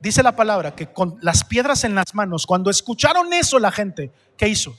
[0.00, 4.10] Dice la palabra que con las piedras en las manos, cuando escucharon eso la gente,
[4.36, 4.74] ¿qué hizo?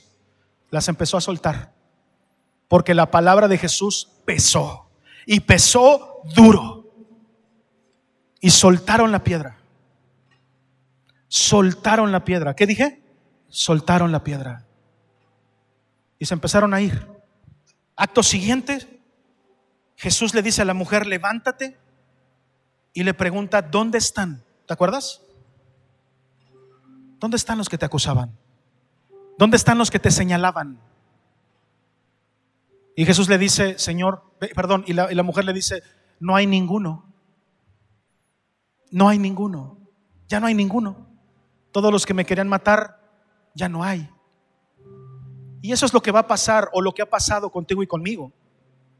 [0.70, 1.72] Las empezó a soltar
[2.68, 4.90] Porque la palabra de Jesús pesó
[5.26, 6.92] y pesó duro.
[8.40, 9.58] Y soltaron la piedra.
[11.28, 12.54] Soltaron la piedra.
[12.54, 13.02] ¿Qué dije?
[13.48, 14.66] Soltaron la piedra.
[16.18, 17.08] Y se empezaron a ir.
[17.96, 19.00] Acto siguiente,
[19.96, 21.78] Jesús le dice a la mujer, levántate
[22.92, 24.44] y le pregunta, ¿dónde están?
[24.66, 25.22] ¿Te acuerdas?
[27.18, 28.36] ¿Dónde están los que te acusaban?
[29.38, 30.78] ¿Dónde están los que te señalaban?
[32.96, 34.22] Y Jesús le dice, Señor,
[34.54, 35.82] perdón, y la, mujer le dice,
[36.20, 37.12] no hay ninguno.
[38.90, 39.78] No hay ninguno.
[40.28, 41.08] Ya no hay ninguno.
[41.72, 43.00] Todos los que me querían matar,
[43.54, 44.08] ya no hay.
[45.60, 47.86] Y eso es lo que va a pasar o lo que ha pasado contigo y
[47.86, 48.32] conmigo.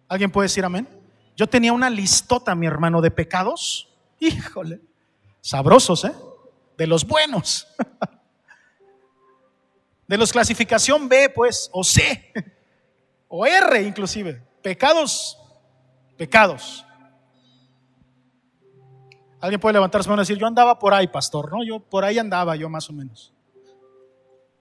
[0.09, 0.89] ¿Alguien puede decir amén?
[1.37, 3.89] Yo tenía una listota, mi hermano, de pecados.
[4.19, 4.81] Híjole,
[5.41, 6.15] sabrosos, ¿eh?
[6.77, 7.69] De los buenos.
[10.07, 12.31] De los clasificación B, pues, o C,
[13.29, 14.43] o R inclusive.
[14.63, 15.39] Pecados,
[16.17, 16.85] pecados.
[19.41, 21.63] Alguien puede levantarse y decir, yo andaba por ahí, pastor, ¿no?
[21.63, 23.35] Yo por ahí andaba, yo más o menos.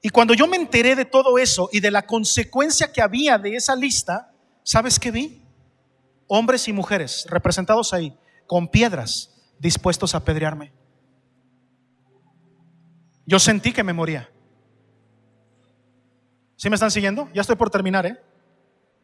[0.02, 3.56] Y cuando yo me enteré de todo eso y de la consecuencia que había de
[3.56, 5.42] esa lista, ¿sabes qué vi?
[6.28, 10.74] Hombres y mujeres representados ahí, con piedras, dispuestos a apedrearme.
[13.26, 14.30] Yo sentí que me moría.
[16.58, 17.30] ¿Sí me están siguiendo?
[17.34, 18.22] Ya estoy por terminar, ¿eh?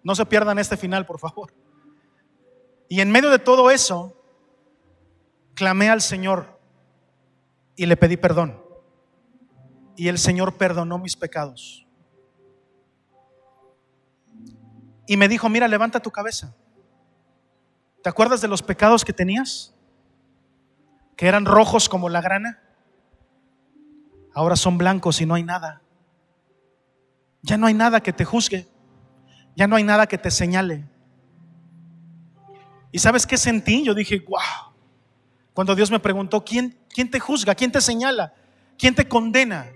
[0.04, 1.54] No se pierdan este final, por favor.
[2.88, 4.16] Y en medio de todo eso,
[5.54, 6.60] clamé al Señor
[7.76, 8.64] y le pedí perdón.
[9.96, 11.86] Y el Señor perdonó mis pecados.
[15.06, 16.56] Y me dijo, mira, levanta tu cabeza.
[18.02, 19.76] ¿Te acuerdas de los pecados que tenías?
[21.18, 22.64] Que eran rojos como la grana.
[24.34, 25.82] Ahora son blancos y no hay nada.
[27.42, 28.69] Ya no hay nada que te juzgue.
[29.60, 30.86] Ya no hay nada que te señale.
[32.94, 33.84] ¿Y sabes qué sentí?
[33.84, 34.74] Yo dije, wow.
[35.54, 37.54] Cuando Dios me preguntó, ¿quién, quién te juzga?
[37.54, 38.34] ¿Quién te señala?
[38.78, 39.70] ¿Quién te condena?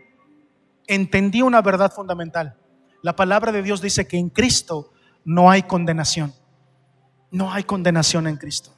[0.88, 2.56] Entendí una verdad fundamental.
[3.02, 4.94] La palabra de Dios dice que en Cristo
[5.26, 6.34] no hay condenación.
[7.30, 8.74] No hay condenación en Cristo.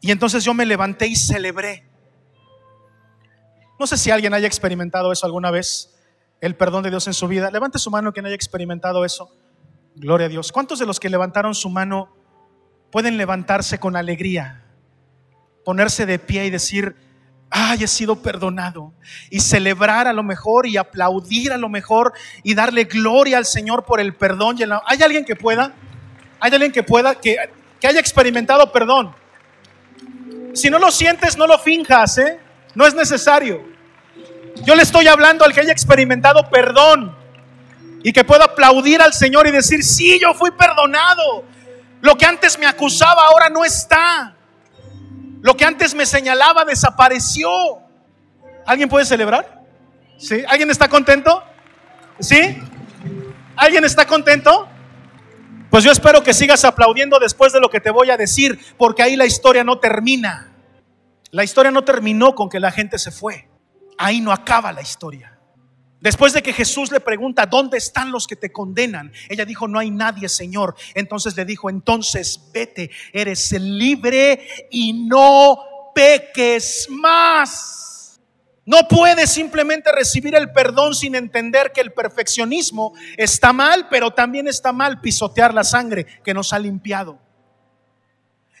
[0.00, 1.84] Y entonces yo me levanté y celebré.
[3.76, 5.95] No sé si alguien haya experimentado eso alguna vez,
[6.40, 7.50] el perdón de Dios en su vida.
[7.50, 9.30] Levante su mano quien haya experimentado eso.
[9.94, 10.52] Gloria a Dios.
[10.52, 12.10] ¿Cuántos de los que levantaron su mano
[12.90, 14.62] pueden levantarse con alegría,
[15.64, 16.96] ponerse de pie y decir,
[17.50, 18.92] ay, he sido perdonado.
[19.30, 22.12] Y celebrar a lo mejor y aplaudir a lo mejor
[22.42, 24.56] y darle gloria al Señor por el perdón.
[24.86, 25.72] ¿Hay alguien que pueda?
[26.40, 27.36] ¿Hay alguien que pueda, que,
[27.82, 29.14] haya experimentado perdón?
[30.54, 32.40] Si no lo sientes, no lo finjas, ¿eh?
[32.74, 33.75] No es necesario.
[34.64, 37.16] Yo le estoy hablando al que haya experimentado perdón
[38.02, 41.44] y que pueda aplaudir al Señor y decir, sí, yo fui perdonado.
[42.00, 44.36] Lo que antes me acusaba ahora no está.
[45.42, 47.50] Lo que antes me señalaba desapareció.
[48.64, 49.62] ¿Alguien puede celebrar?
[50.18, 50.42] ¿Sí?
[50.48, 51.42] ¿Alguien está contento?
[52.20, 52.58] ¿Sí?
[53.56, 54.68] ¿Alguien está contento?
[55.70, 59.02] Pues yo espero que sigas aplaudiendo después de lo que te voy a decir, porque
[59.02, 60.52] ahí la historia no termina.
[61.32, 63.48] La historia no terminó con que la gente se fue.
[63.98, 65.36] Ahí no acaba la historia.
[66.00, 69.12] Después de que Jesús le pregunta, ¿dónde están los que te condenan?
[69.28, 70.76] Ella dijo, no hay nadie, Señor.
[70.94, 75.58] Entonces le dijo, entonces vete, eres libre y no
[75.94, 78.20] peques más.
[78.66, 84.48] No puedes simplemente recibir el perdón sin entender que el perfeccionismo está mal, pero también
[84.48, 87.18] está mal pisotear la sangre que nos ha limpiado.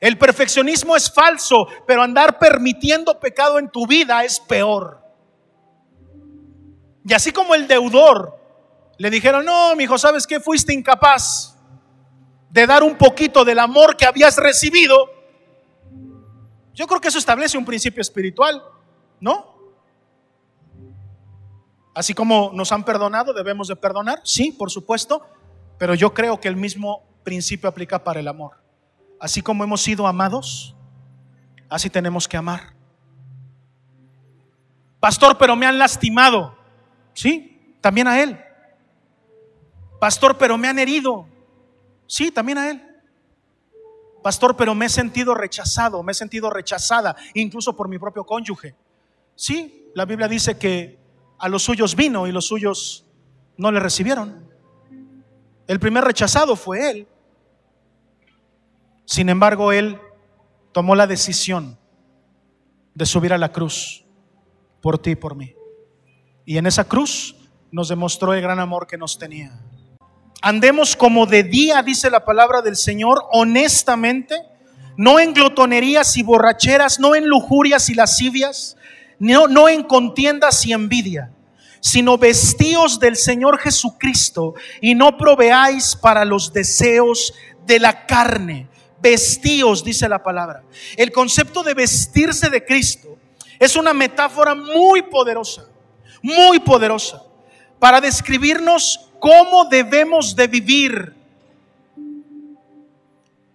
[0.00, 5.05] El perfeccionismo es falso, pero andar permitiendo pecado en tu vida es peor.
[7.06, 8.36] Y así como el deudor
[8.98, 10.40] le dijeron, no, mi hijo, ¿sabes qué?
[10.40, 11.56] Fuiste incapaz
[12.50, 15.10] de dar un poquito del amor que habías recibido.
[16.74, 18.60] Yo creo que eso establece un principio espiritual,
[19.20, 19.54] ¿no?
[21.94, 25.24] Así como nos han perdonado, debemos de perdonar, sí, por supuesto,
[25.78, 28.60] pero yo creo que el mismo principio aplica para el amor.
[29.20, 30.74] Así como hemos sido amados,
[31.68, 32.74] así tenemos que amar.
[34.98, 36.55] Pastor, pero me han lastimado.
[37.16, 38.38] Sí, también a él.
[39.98, 41.26] Pastor, pero me han herido.
[42.06, 42.82] Sí, también a él.
[44.22, 48.76] Pastor, pero me he sentido rechazado, me he sentido rechazada, incluso por mi propio cónyuge.
[49.34, 50.98] Sí, la Biblia dice que
[51.38, 53.06] a los suyos vino y los suyos
[53.56, 54.50] no le recibieron.
[55.66, 57.08] El primer rechazado fue él.
[59.06, 59.98] Sin embargo, él
[60.72, 61.78] tomó la decisión
[62.94, 64.04] de subir a la cruz
[64.82, 65.54] por ti y por mí.
[66.46, 67.34] Y en esa cruz
[67.72, 69.50] nos demostró el gran amor que nos tenía.
[70.40, 74.36] andemos como de día, dice la palabra del Señor, honestamente,
[74.96, 78.76] no en glotonerías y borracheras, no en lujurias y lascivias,
[79.18, 81.32] no, no en contiendas y envidia,
[81.80, 87.34] sino vestíos del Señor Jesucristo y no proveáis para los deseos
[87.66, 88.68] de la carne.
[89.02, 90.62] Vestíos, dice la palabra.
[90.96, 93.18] El concepto de vestirse de Cristo
[93.58, 95.66] es una metáfora muy poderosa,
[96.26, 97.22] muy poderosa,
[97.78, 101.14] para describirnos cómo debemos de vivir.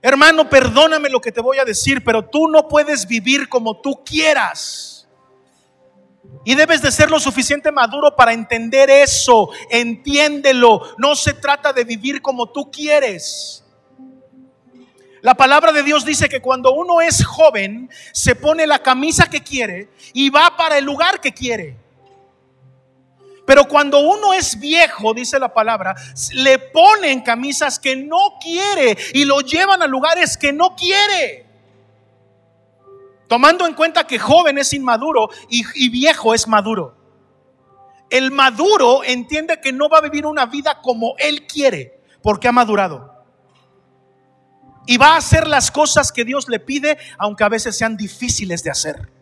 [0.01, 4.01] Hermano, perdóname lo que te voy a decir, pero tú no puedes vivir como tú
[4.05, 5.05] quieras.
[6.45, 9.49] Y debes de ser lo suficiente maduro para entender eso.
[9.69, 10.95] Entiéndelo.
[10.97, 13.63] No se trata de vivir como tú quieres.
[15.21, 19.43] La palabra de Dios dice que cuando uno es joven, se pone la camisa que
[19.43, 21.77] quiere y va para el lugar que quiere.
[23.51, 25.93] Pero cuando uno es viejo, dice la palabra,
[26.31, 31.45] le ponen camisas que no quiere y lo llevan a lugares que no quiere.
[33.27, 36.95] Tomando en cuenta que joven es inmaduro y, viejo es maduro.
[38.09, 42.53] El maduro entiende que no va a vivir una vida como él quiere, porque ha
[42.53, 43.21] madurado.
[44.87, 48.63] Y va a hacer las cosas que Dios le pide, aunque a veces sean difíciles
[48.63, 49.20] de hacer.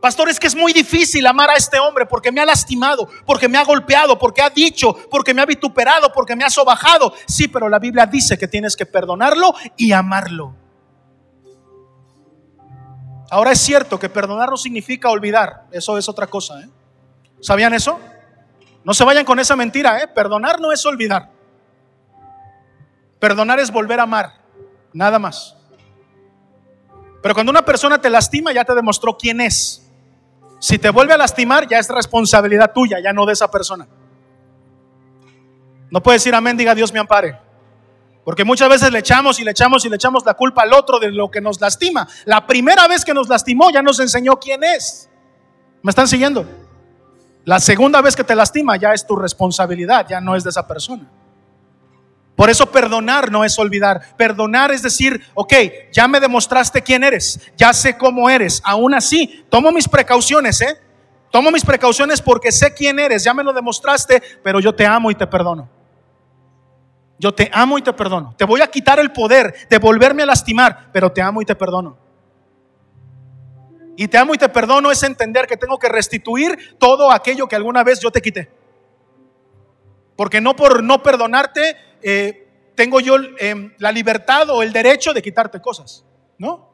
[0.00, 3.48] Pastor, es que es muy difícil amar a este hombre porque me ha lastimado, porque
[3.48, 7.12] me ha golpeado, porque ha dicho, porque me ha vituperado, porque me ha sobajado.
[7.26, 10.54] Sí, pero la Biblia dice que tienes que perdonarlo y amarlo.
[13.30, 15.66] Ahora es cierto que perdonar no significa olvidar.
[15.72, 16.60] Eso es otra cosa.
[16.60, 16.68] ¿eh?
[17.40, 17.98] ¿Sabían eso?
[18.84, 20.00] No se vayan con esa mentira.
[20.00, 20.06] ¿eh?
[20.08, 21.30] Perdonar no es olvidar.
[23.18, 24.32] Perdonar es volver a amar.
[24.92, 25.56] Nada más.
[27.20, 29.87] Pero cuando una persona te lastima, ya te demostró quién es.
[30.58, 33.86] Si te vuelve a lastimar, ya es responsabilidad tuya, ya no de esa persona.
[35.90, 37.38] No puedes decir amén, diga Dios me ampare.
[38.24, 40.98] Porque muchas veces le echamos y le echamos y le echamos la culpa al otro
[40.98, 42.06] de lo que nos lastima.
[42.26, 45.08] La primera vez que nos lastimó ya nos enseñó quién es.
[45.82, 46.46] ¿Me están siguiendo?
[47.44, 50.66] La segunda vez que te lastima ya es tu responsabilidad, ya no es de esa
[50.66, 51.10] persona.
[52.38, 54.00] Por eso perdonar no es olvidar.
[54.16, 55.52] Perdonar es decir, ok,
[55.90, 58.62] ya me demostraste quién eres, ya sé cómo eres.
[58.64, 60.78] Aún así, tomo mis precauciones, ¿eh?
[61.32, 65.10] Tomo mis precauciones porque sé quién eres, ya me lo demostraste, pero yo te amo
[65.10, 65.68] y te perdono.
[67.18, 68.32] Yo te amo y te perdono.
[68.38, 71.56] Te voy a quitar el poder de volverme a lastimar, pero te amo y te
[71.56, 71.98] perdono.
[73.96, 77.56] Y te amo y te perdono es entender que tengo que restituir todo aquello que
[77.56, 78.48] alguna vez yo te quité.
[80.14, 85.22] Porque no por no perdonarte eh, tengo yo em, la libertad o el derecho de
[85.22, 86.04] quitarte cosas,
[86.38, 86.72] ¿no?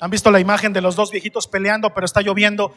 [0.00, 2.72] ¿Han visto la imagen de los dos viejitos peleando, pero está lloviendo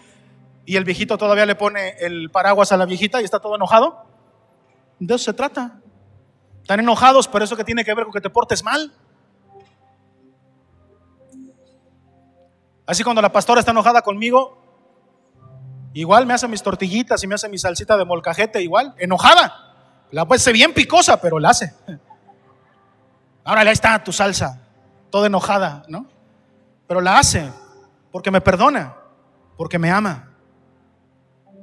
[0.65, 4.05] y el viejito todavía le pone el paraguas a la viejita y está todo enojado?
[4.99, 5.79] De eso se trata.
[6.61, 8.93] Están enojados, pero eso que tiene que ver con que te portes mal.
[12.85, 14.62] Así cuando la pastora está enojada conmigo,
[15.93, 19.73] igual me hace mis tortillitas y me hace mi salsita de molcajete, igual, enojada.
[20.11, 21.73] La puede ser bien picosa, pero la hace.
[23.43, 24.61] Ahora ahí está tu salsa,
[25.09, 26.07] toda enojada, ¿no?
[26.87, 27.51] Pero la hace
[28.11, 28.95] porque me perdona,
[29.57, 30.29] porque me ama.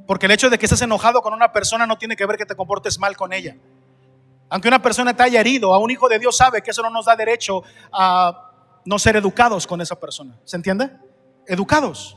[0.07, 2.45] Porque el hecho de que estés enojado con una persona no tiene que ver que
[2.45, 3.57] te comportes mal con ella.
[4.49, 6.91] Aunque una persona te haya herido, a un hijo de Dios sabe que eso no
[6.91, 8.50] nos da derecho a
[8.84, 10.37] no ser educados con esa persona.
[10.45, 10.91] ¿Se entiende?
[11.46, 12.17] Educados.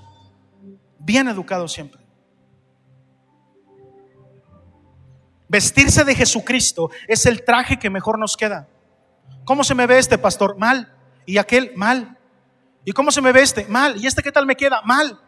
[0.98, 2.03] Bien educados siempre.
[5.54, 8.68] Vestirse de Jesucristo es el traje que mejor nos queda.
[9.46, 10.58] ¿Cómo se me ve este pastor?
[10.58, 10.92] Mal.
[11.28, 12.18] Y aquel, mal.
[12.84, 13.68] ¿Y cómo se me ve este?
[13.68, 14.04] Mal.
[14.04, 14.82] ¿Y este qué tal me queda?
[14.82, 15.20] Mal.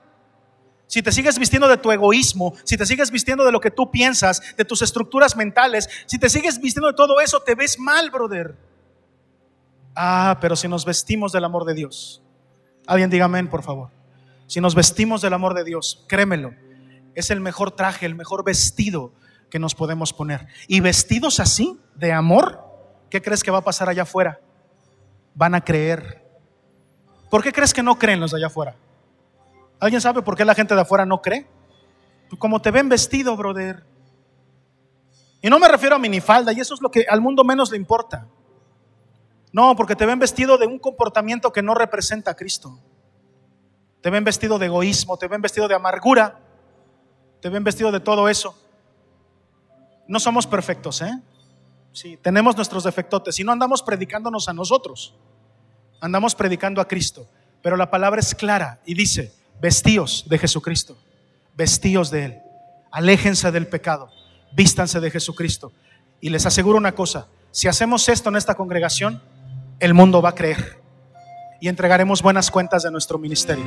[0.87, 3.91] Si te sigues vistiendo de tu egoísmo, si te sigues vistiendo de lo que tú
[3.91, 8.09] piensas, de tus estructuras mentales, si te sigues vistiendo de todo eso, te ves mal,
[8.09, 8.57] brother.
[9.95, 12.23] Ah, pero si nos vestimos del amor de Dios.
[12.87, 13.91] Alguien diga amén, por favor.
[14.47, 16.55] Si nos vestimos del amor de Dios, créemelo,
[17.13, 19.13] es el mejor traje, el mejor vestido
[19.55, 20.47] que nos podemos poner.
[20.67, 22.61] Y vestidos así, de amor,
[23.09, 24.41] ¿qué crees que va a pasar allá afuera?
[25.33, 26.21] Van a creer.
[27.29, 28.75] ¿Por qué crees que no creen los de allá afuera?
[29.79, 31.47] ¿Alguien sabe por qué la gente de afuera no cree?
[32.37, 33.85] Como te ven vestido, brother.
[35.41, 37.77] Y no me refiero a minifalda, y eso es lo que al mundo menos le
[37.77, 38.27] importa.
[39.53, 42.77] No, porque te ven vestido de un comportamiento que no representa a Cristo.
[44.01, 46.41] Te ven vestido de egoísmo, te ven vestido de amargura,
[47.39, 48.64] te ven vestido de todo eso.
[50.07, 51.11] No somos perfectos, ¿eh?
[51.91, 55.15] Sí, tenemos nuestros defectotes y no andamos predicándonos a nosotros,
[56.01, 57.27] andamos predicando a Cristo.
[57.61, 60.97] Pero la palabra es clara y dice, vestíos de Jesucristo,
[61.55, 62.37] vestíos de Él.
[62.91, 64.09] Aléjense del pecado,
[64.53, 65.71] vístanse de Jesucristo.
[66.21, 69.21] Y les aseguro una cosa, si hacemos esto en esta congregación,
[69.79, 70.79] el mundo va a creer
[71.59, 73.65] y entregaremos buenas cuentas de nuestro ministerio.